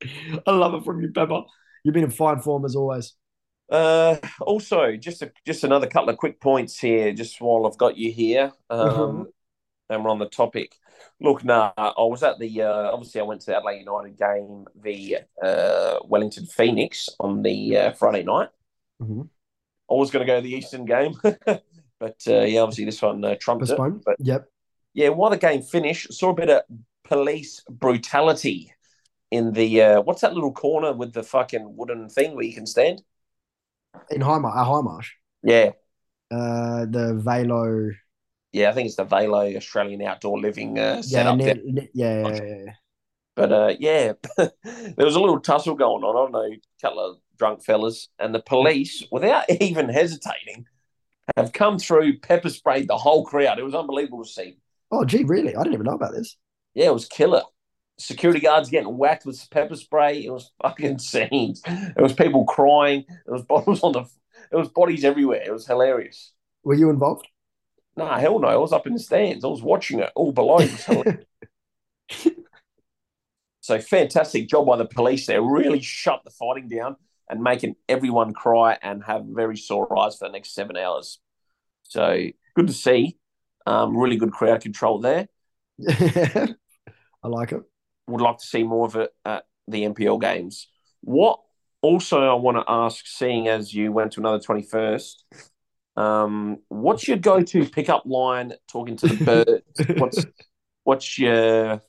I 0.45 0.52
love 0.52 0.76
it 0.76 0.84
from 0.84 1.02
you, 1.02 1.12
Pepper. 1.12 1.43
You've 1.84 1.93
been 1.93 2.04
in 2.04 2.12
fine 2.12 2.39
form 2.39 2.65
as 2.65 2.76
always. 2.76 3.13
Uh, 3.71 4.17
also, 4.41 4.95
just 4.97 5.21
a, 5.21 5.32
just 5.45 5.63
another 5.63 5.88
couple 5.88 6.10
of 6.10 6.17
quick 6.17 6.39
points 6.41 6.78
here, 6.78 7.13
just 7.13 7.39
while 7.39 7.65
I've 7.65 7.78
got 7.78 7.97
you 7.97 8.12
here. 8.12 8.52
Um, 8.69 9.28
and 9.92 10.04
we're 10.04 10.10
on 10.10 10.20
the 10.20 10.30
topic. 10.30 10.76
Look, 11.20 11.44
nah, 11.44 11.72
I 11.78 11.94
was 11.98 12.24
at 12.24 12.40
the 12.40 12.62
uh, 12.64 12.92
obviously 12.92 13.22
I 13.22 13.24
went 13.26 13.42
to 13.42 13.48
the 13.48 13.58
Adelaide 13.58 13.80
United 13.80 14.18
game, 14.18 14.66
the 14.82 15.18
uh, 15.44 16.00
Wellington 16.06 16.46
Phoenix 16.48 17.10
on 17.20 17.42
the 17.44 17.78
uh, 17.78 17.92
Friday 17.92 18.24
night. 18.24 18.50
Mm-hmm. 19.02 19.22
I 19.22 19.94
was 19.94 20.10
going 20.10 20.26
to 20.26 20.32
go 20.32 20.38
to 20.38 20.42
the 20.44 20.54
Eastern 20.56 20.86
game, 20.86 21.14
but 21.46 22.18
uh, 22.28 22.42
yeah, 22.42 22.62
obviously 22.62 22.86
this 22.86 23.02
one 23.02 23.24
uh, 23.24 23.36
trumped 23.40 23.68
Postponed. 23.68 23.98
it. 23.98 24.04
But 24.06 24.16
Yep. 24.20 24.50
yeah, 24.94 25.10
while 25.10 25.30
the 25.30 25.38
game 25.38 25.62
finished, 25.62 26.14
saw 26.14 26.30
a 26.30 26.34
bit 26.34 26.50
of 26.50 26.62
police 27.04 27.62
brutality 27.70 28.74
in 29.32 29.52
the 29.54 29.82
uh, 29.82 30.02
what's 30.02 30.22
that 30.22 30.34
little 30.34 30.54
corner 30.54 30.94
with 30.94 31.14
the 31.14 31.24
fucking 31.24 31.76
wooden 31.76 32.10
thing 32.10 32.36
where 32.36 32.46
you 32.46 32.54
can 32.54 32.66
stand? 32.66 33.04
In 34.10 34.22
Hindmarsh, 34.22 34.56
uh, 34.56 34.66
Hindmarsh. 34.66 35.08
Yeah, 35.44 35.72
Uh, 36.32 36.86
the 36.86 37.16
Velo. 37.16 37.92
Yeah, 38.52 38.70
I 38.70 38.74
think 38.74 38.88
it's 38.88 38.96
the 38.96 39.04
Velo 39.04 39.46
Australian 39.56 40.02
Outdoor 40.02 40.40
Living 40.40 40.78
uh, 40.78 40.96
Yeah, 40.96 41.02
setup. 41.02 41.38
near, 41.38 41.54
there. 41.56 41.64
ne- 41.64 41.90
yeah, 41.94 42.28
yeah, 42.28 42.36
yeah, 42.46 42.64
yeah. 42.66 42.72
But 43.36 43.52
uh, 43.52 43.74
yeah, 43.80 44.14
there 44.38 44.52
was 45.06 45.16
a 45.16 45.20
little 45.20 45.40
tussle 45.40 45.76
going 45.76 46.04
on. 46.04 46.16
I 46.16 46.20
don't 46.20 46.32
know, 46.32 46.54
a 46.56 46.60
couple 46.82 47.00
of 47.00 47.18
drunk 47.38 47.64
fellas, 47.64 48.10
and 48.20 48.36
the 48.36 48.42
police, 48.42 49.04
without 49.12 49.50
even 49.62 49.90
hesitating, 49.90 50.66
have 51.38 51.54
come 51.54 51.80
through, 51.80 52.20
pepper 52.20 52.50
sprayed 52.50 52.88
the 52.88 52.98
whole 52.98 53.26
crowd. 53.26 53.58
It 53.58 53.64
was 53.64 53.76
unbelievable 53.76 54.24
to 54.24 54.30
see. 54.30 54.58
Oh, 54.92 55.06
gee, 55.06 55.24
really? 55.24 55.56
I 55.56 55.60
didn't 55.64 55.74
even 55.76 55.86
know 55.86 55.94
about 55.96 56.12
this. 56.14 56.36
Yeah, 56.74 56.88
it 56.88 56.94
was 56.94 57.08
killer. 57.08 57.44
Security 57.98 58.40
guards 58.42 58.70
getting 58.70 58.98
whacked 58.98 59.26
with 59.26 59.50
pepper 59.50 59.76
spray. 59.76 60.26
It 60.26 60.32
was 60.32 60.52
fucking 60.62 61.00
scenes. 61.12 61.62
There 61.62 61.94
was 62.04 62.14
people 62.14 62.44
crying. 62.46 63.06
There 63.08 63.34
was 63.34 63.44
bottles 63.44 63.82
on 63.84 63.94
the. 63.94 64.04
There 64.50 64.60
was 64.60 64.70
bodies 64.70 65.06
everywhere. 65.06 65.44
It 65.46 65.52
was 65.54 65.66
hilarious. 65.68 66.34
Were 66.64 66.74
you 66.74 66.90
involved? 66.90 67.28
Nah, 67.96 68.18
hell 68.20 68.40
no. 68.40 68.48
I 68.48 68.56
was 68.56 68.74
up 68.74 68.88
in 68.88 68.94
the 68.94 69.00
stands. 69.00 69.44
I 69.44 69.48
was 69.48 69.62
watching 69.62 70.00
it 70.00 70.10
all 70.16 70.32
below. 70.32 70.60
It 70.60 70.72
was 70.72 70.86
hilarious. 70.86 71.26
So 73.62 73.80
fantastic 73.80 74.50
job 74.50 74.66
by 74.66 74.78
the 74.78 74.86
police 74.86 75.28
there. 75.28 75.42
Really 75.42 75.82
shut 75.82 76.22
the 76.24 76.32
fighting 76.32 76.68
down 76.68 76.96
and 77.30 77.42
making 77.42 77.76
everyone 77.88 78.34
cry 78.34 78.78
and 78.82 79.04
have 79.04 79.24
very 79.26 79.56
sore 79.56 79.98
eyes 79.98 80.18
for 80.18 80.28
the 80.28 80.32
next 80.32 80.54
seven 80.54 80.76
hours. 80.76 81.20
So 81.84 82.26
good 82.56 82.68
to 82.68 82.74
see. 82.74 83.18
Um, 83.68 83.96
really 83.96 84.18
good 84.18 84.32
crowd 84.32 84.62
control 84.62 85.00
there. 85.00 85.28
I 85.88 86.56
like 87.24 87.52
it. 87.52 87.62
Would 88.08 88.22
like 88.22 88.40
to 88.40 88.46
see 88.46 88.64
more 88.64 88.88
of 88.88 88.96
it 88.96 89.14
at 89.24 89.46
the 89.68 89.86
NPL 89.86 90.18
games. 90.18 90.68
What 91.02 91.40
also 91.82 92.28
I 92.28 92.34
want 92.34 92.58
to 92.58 92.64
ask, 92.68 93.06
seeing 93.06 93.48
as 93.48 93.74
you 93.74 93.92
went 93.92 94.14
to 94.14 94.20
another 94.20 94.40
twenty 94.40 94.64
first, 94.64 95.24
um, 95.96 96.60
what's 96.70 97.08
your 97.08 97.18
go 97.18 97.42
to 97.42 97.66
pickup 97.66 98.04
line 98.06 98.54
talking 98.72 98.96
to 98.98 99.08
the 99.08 99.26
birds? 99.26 99.90
what's 100.00 100.26
what's 100.84 101.20
your 101.20 101.82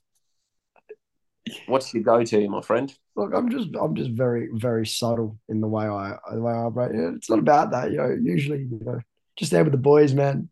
what's 1.67 1.93
your 1.93 2.03
go 2.03 2.25
to, 2.25 2.49
my 2.49 2.63
friend? 2.63 2.93
Look, 3.17 3.33
I'm 3.35 3.51
just, 3.51 3.69
I'm 3.79 3.95
just 3.95 4.11
very, 4.11 4.49
very 4.53 4.87
subtle 4.87 5.39
in 5.49 5.61
the 5.61 5.69
way 5.69 5.85
I, 5.85 6.17
the 6.33 6.41
way 6.41 6.53
I 6.53 6.57
operate. 6.57 6.93
Yeah, 6.95 7.11
It's 7.17 7.29
not 7.29 7.41
about 7.41 7.73
that, 7.73 7.91
you 7.91 7.99
know. 7.99 8.17
Usually, 8.23 8.61
you 8.61 8.81
know, 8.85 9.01
just 9.37 9.51
there 9.51 9.65
with 9.65 9.73
the 9.73 9.79
boys, 9.79 10.15
man. 10.15 10.49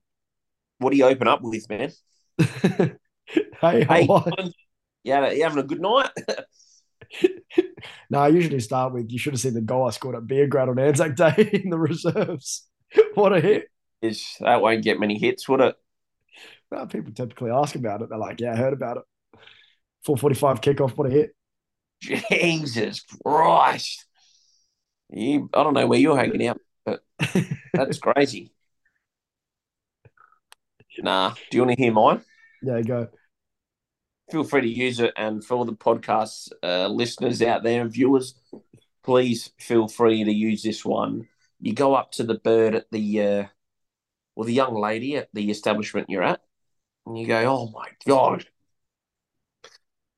What 0.78 0.90
do 0.90 0.96
you 0.96 1.04
open 1.04 1.28
up 1.28 1.40
with, 1.42 1.68
man? 1.68 1.92
hey, 3.60 3.84
Hey, 3.84 4.08
yeah, 5.04 5.30
you 5.30 5.42
having 5.42 5.58
a 5.58 5.62
good 5.62 5.80
night? 5.80 6.10
No, 8.10 8.18
I 8.18 8.28
usually 8.28 8.60
start 8.60 8.92
with 8.92 9.10
you 9.10 9.18
should 9.18 9.32
have 9.32 9.40
seen 9.40 9.54
the 9.54 9.60
goal 9.60 9.86
I 9.86 9.90
scored 9.90 10.16
at 10.16 10.24
Beograd 10.24 10.68
on 10.68 10.78
Anzac 10.78 11.14
Day 11.14 11.48
in 11.52 11.70
the 11.70 11.78
reserves. 11.78 12.68
what 13.14 13.32
a 13.32 13.40
hit. 13.40 13.68
Is 14.02 14.36
that 14.40 14.62
won't 14.62 14.82
get 14.82 15.00
many 15.00 15.18
hits, 15.18 15.48
would 15.48 15.60
it? 15.60 15.76
Well, 16.70 16.86
people 16.86 17.12
typically 17.12 17.50
ask 17.50 17.74
about 17.74 18.02
it. 18.02 18.08
They're 18.08 18.18
like, 18.18 18.40
yeah, 18.40 18.52
I 18.52 18.56
heard 18.56 18.72
about 18.72 18.98
it. 18.98 19.02
445 20.04 20.60
kickoff, 20.60 20.96
what 20.96 21.08
a 21.08 21.10
hit. 21.10 21.34
Jesus 22.00 23.02
Christ! 23.24 24.06
You, 25.10 25.50
I 25.52 25.62
don't 25.62 25.74
know 25.74 25.86
where 25.86 25.98
you're 25.98 26.16
hanging 26.16 26.46
out, 26.46 26.60
but 26.84 27.02
that's 27.74 27.98
crazy. 27.98 28.52
Nah. 30.98 31.34
Do 31.50 31.56
you 31.56 31.64
want 31.64 31.76
to 31.76 31.82
hear 31.82 31.92
mine? 31.92 32.22
yeah, 32.62 32.80
go. 32.80 33.08
Feel 34.30 34.44
free 34.44 34.60
to 34.60 34.68
use 34.68 35.00
it, 35.00 35.12
and 35.16 35.44
for 35.44 35.54
all 35.54 35.64
the 35.64 35.72
podcast 35.72 36.52
uh, 36.62 36.86
listeners 36.86 37.42
out 37.42 37.64
there 37.64 37.82
and 37.82 37.92
viewers, 37.92 38.34
please 39.02 39.50
feel 39.58 39.88
free 39.88 40.22
to 40.22 40.32
use 40.32 40.62
this 40.62 40.84
one. 40.84 41.26
You 41.60 41.74
go 41.74 41.94
up 41.94 42.12
to 42.12 42.24
the 42.24 42.34
bird 42.34 42.74
at 42.74 42.90
the, 42.90 43.20
uh, 43.22 43.44
well, 44.34 44.46
the 44.46 44.54
young 44.54 44.74
lady 44.74 45.16
at 45.16 45.28
the 45.32 45.50
establishment 45.50 46.08
you're 46.10 46.22
at, 46.22 46.40
and 47.06 47.18
you 47.18 47.26
go, 47.26 47.38
"Oh 47.44 47.70
my 47.70 47.88
god, 48.06 48.46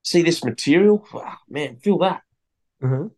see 0.02 0.22
this 0.22 0.44
material? 0.44 1.06
Wow, 1.12 1.38
man, 1.48 1.76
feel 1.76 1.98
that." 1.98 2.22
Uh-huh. 2.82 3.08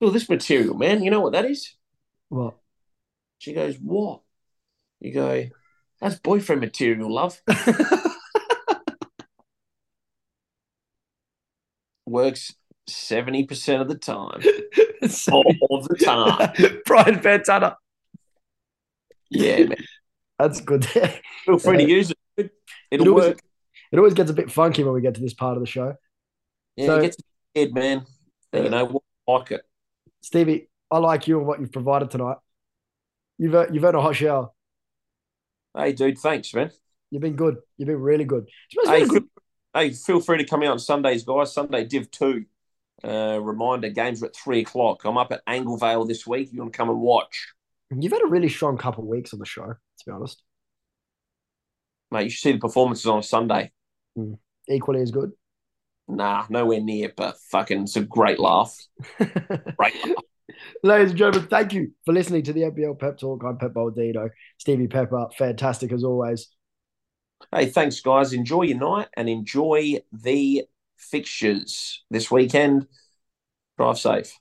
Feel 0.00 0.10
this 0.10 0.28
material, 0.28 0.74
man. 0.74 1.02
You 1.02 1.10
know 1.10 1.20
what 1.20 1.32
that 1.32 1.44
is? 1.44 1.74
What? 2.28 2.56
She 3.38 3.52
goes, 3.52 3.76
What? 3.76 4.20
You 5.00 5.12
go, 5.12 5.44
That's 6.00 6.16
boyfriend 6.16 6.60
material, 6.60 7.12
love. 7.12 7.40
Works 12.06 12.54
70% 12.88 13.80
of 13.80 13.88
the 13.88 13.94
time. 13.94 14.42
All 15.32 15.82
the 15.82 15.96
time. 15.96 16.80
Brian 16.86 17.20
Fantana. 17.20 17.76
Yeah, 19.30 19.64
man. 19.64 19.76
That's 20.38 20.60
good. 20.60 20.84
Feel 20.84 21.58
free 21.58 21.78
to 21.78 21.88
use 21.88 22.12
it. 22.36 22.50
It'll 22.90 23.08
always, 23.08 23.28
work. 23.28 23.38
it 23.92 23.98
always 23.98 24.14
gets 24.14 24.30
a 24.30 24.34
bit 24.34 24.50
funky 24.50 24.82
when 24.82 24.94
we 24.94 25.00
get 25.00 25.14
to 25.14 25.20
this 25.20 25.34
part 25.34 25.56
of 25.56 25.62
the 25.62 25.66
show. 25.66 25.94
Yeah, 26.76 26.86
so- 26.86 26.98
it 26.98 27.02
gets 27.02 27.16
head, 27.54 27.74
man. 27.74 28.06
You 28.52 28.68
know, 28.68 29.02
like 29.26 29.50
it. 29.50 29.62
Stevie, 30.22 30.68
I 30.90 30.98
like 30.98 31.26
you 31.26 31.38
and 31.38 31.46
what 31.46 31.60
you've 31.60 31.72
provided 31.72 32.10
tonight. 32.10 32.36
You've 33.36 33.54
uh, 33.54 33.66
you've 33.72 33.84
earned 33.84 33.96
a 33.96 34.00
hot 34.00 34.14
shower. 34.14 34.50
Hey, 35.76 35.92
dude, 35.92 36.18
thanks, 36.18 36.54
man. 36.54 36.70
You've 37.10 37.22
been 37.22 37.36
good. 37.36 37.58
You've 37.76 37.88
been 37.88 38.00
really 38.00 38.24
good. 38.24 38.48
Hey, 38.84 39.06
good. 39.06 39.24
hey, 39.74 39.90
feel 39.90 40.20
free 40.20 40.38
to 40.38 40.44
come 40.44 40.62
out 40.62 40.68
on 40.68 40.78
Sundays, 40.78 41.24
guys. 41.24 41.52
Sunday 41.52 41.84
Div 41.84 42.10
2. 42.10 42.44
Uh, 43.02 43.38
reminder 43.42 43.90
games 43.90 44.22
are 44.22 44.26
at 44.26 44.36
three 44.36 44.60
o'clock. 44.60 45.04
I'm 45.04 45.18
up 45.18 45.32
at 45.32 45.42
Angle 45.46 45.76
Vale 45.76 46.04
this 46.04 46.26
week. 46.26 46.52
You 46.52 46.60
want 46.60 46.72
to 46.72 46.76
come 46.76 46.90
and 46.90 47.00
watch? 47.00 47.52
You've 47.90 48.12
had 48.12 48.22
a 48.22 48.28
really 48.28 48.48
strong 48.48 48.78
couple 48.78 49.04
of 49.04 49.08
weeks 49.08 49.32
on 49.32 49.38
the 49.38 49.46
show, 49.46 49.66
to 49.66 50.04
be 50.06 50.12
honest. 50.12 50.42
Mate, 52.10 52.24
you 52.24 52.30
should 52.30 52.42
see 52.42 52.52
the 52.52 52.58
performances 52.58 53.06
on 53.06 53.18
a 53.18 53.22
Sunday. 53.22 53.72
Equally 54.68 55.02
as 55.02 55.10
good. 55.10 55.32
Nah, 56.06 56.46
nowhere 56.48 56.80
near, 56.80 57.12
but 57.16 57.36
fucking 57.50 57.82
it's 57.82 57.96
a 57.96 58.02
great 58.02 58.38
laugh. 58.38 58.76
Great 59.18 59.94
laugh. 60.06 60.24
Ladies 60.82 61.10
and 61.10 61.18
gentlemen, 61.18 61.48
thank 61.48 61.72
you 61.72 61.92
for 62.04 62.12
listening 62.12 62.42
to 62.42 62.52
the 62.52 62.62
NPL 62.62 62.98
Pep 62.98 63.18
Talk. 63.18 63.42
I'm 63.44 63.56
Pep 63.56 63.72
Baldino. 63.72 64.28
Stevie 64.58 64.86
Pepper, 64.86 65.28
fantastic 65.36 65.92
as 65.92 66.04
always. 66.04 66.48
Hey, 67.54 67.66
thanks, 67.66 68.00
guys. 68.00 68.32
Enjoy 68.32 68.62
your 68.62 68.78
night 68.78 69.08
and 69.16 69.28
enjoy 69.28 70.00
the 70.12 70.64
fixtures 70.96 72.04
this 72.10 72.30
weekend. 72.30 72.86
Drive 73.78 73.98
safe. 73.98 74.38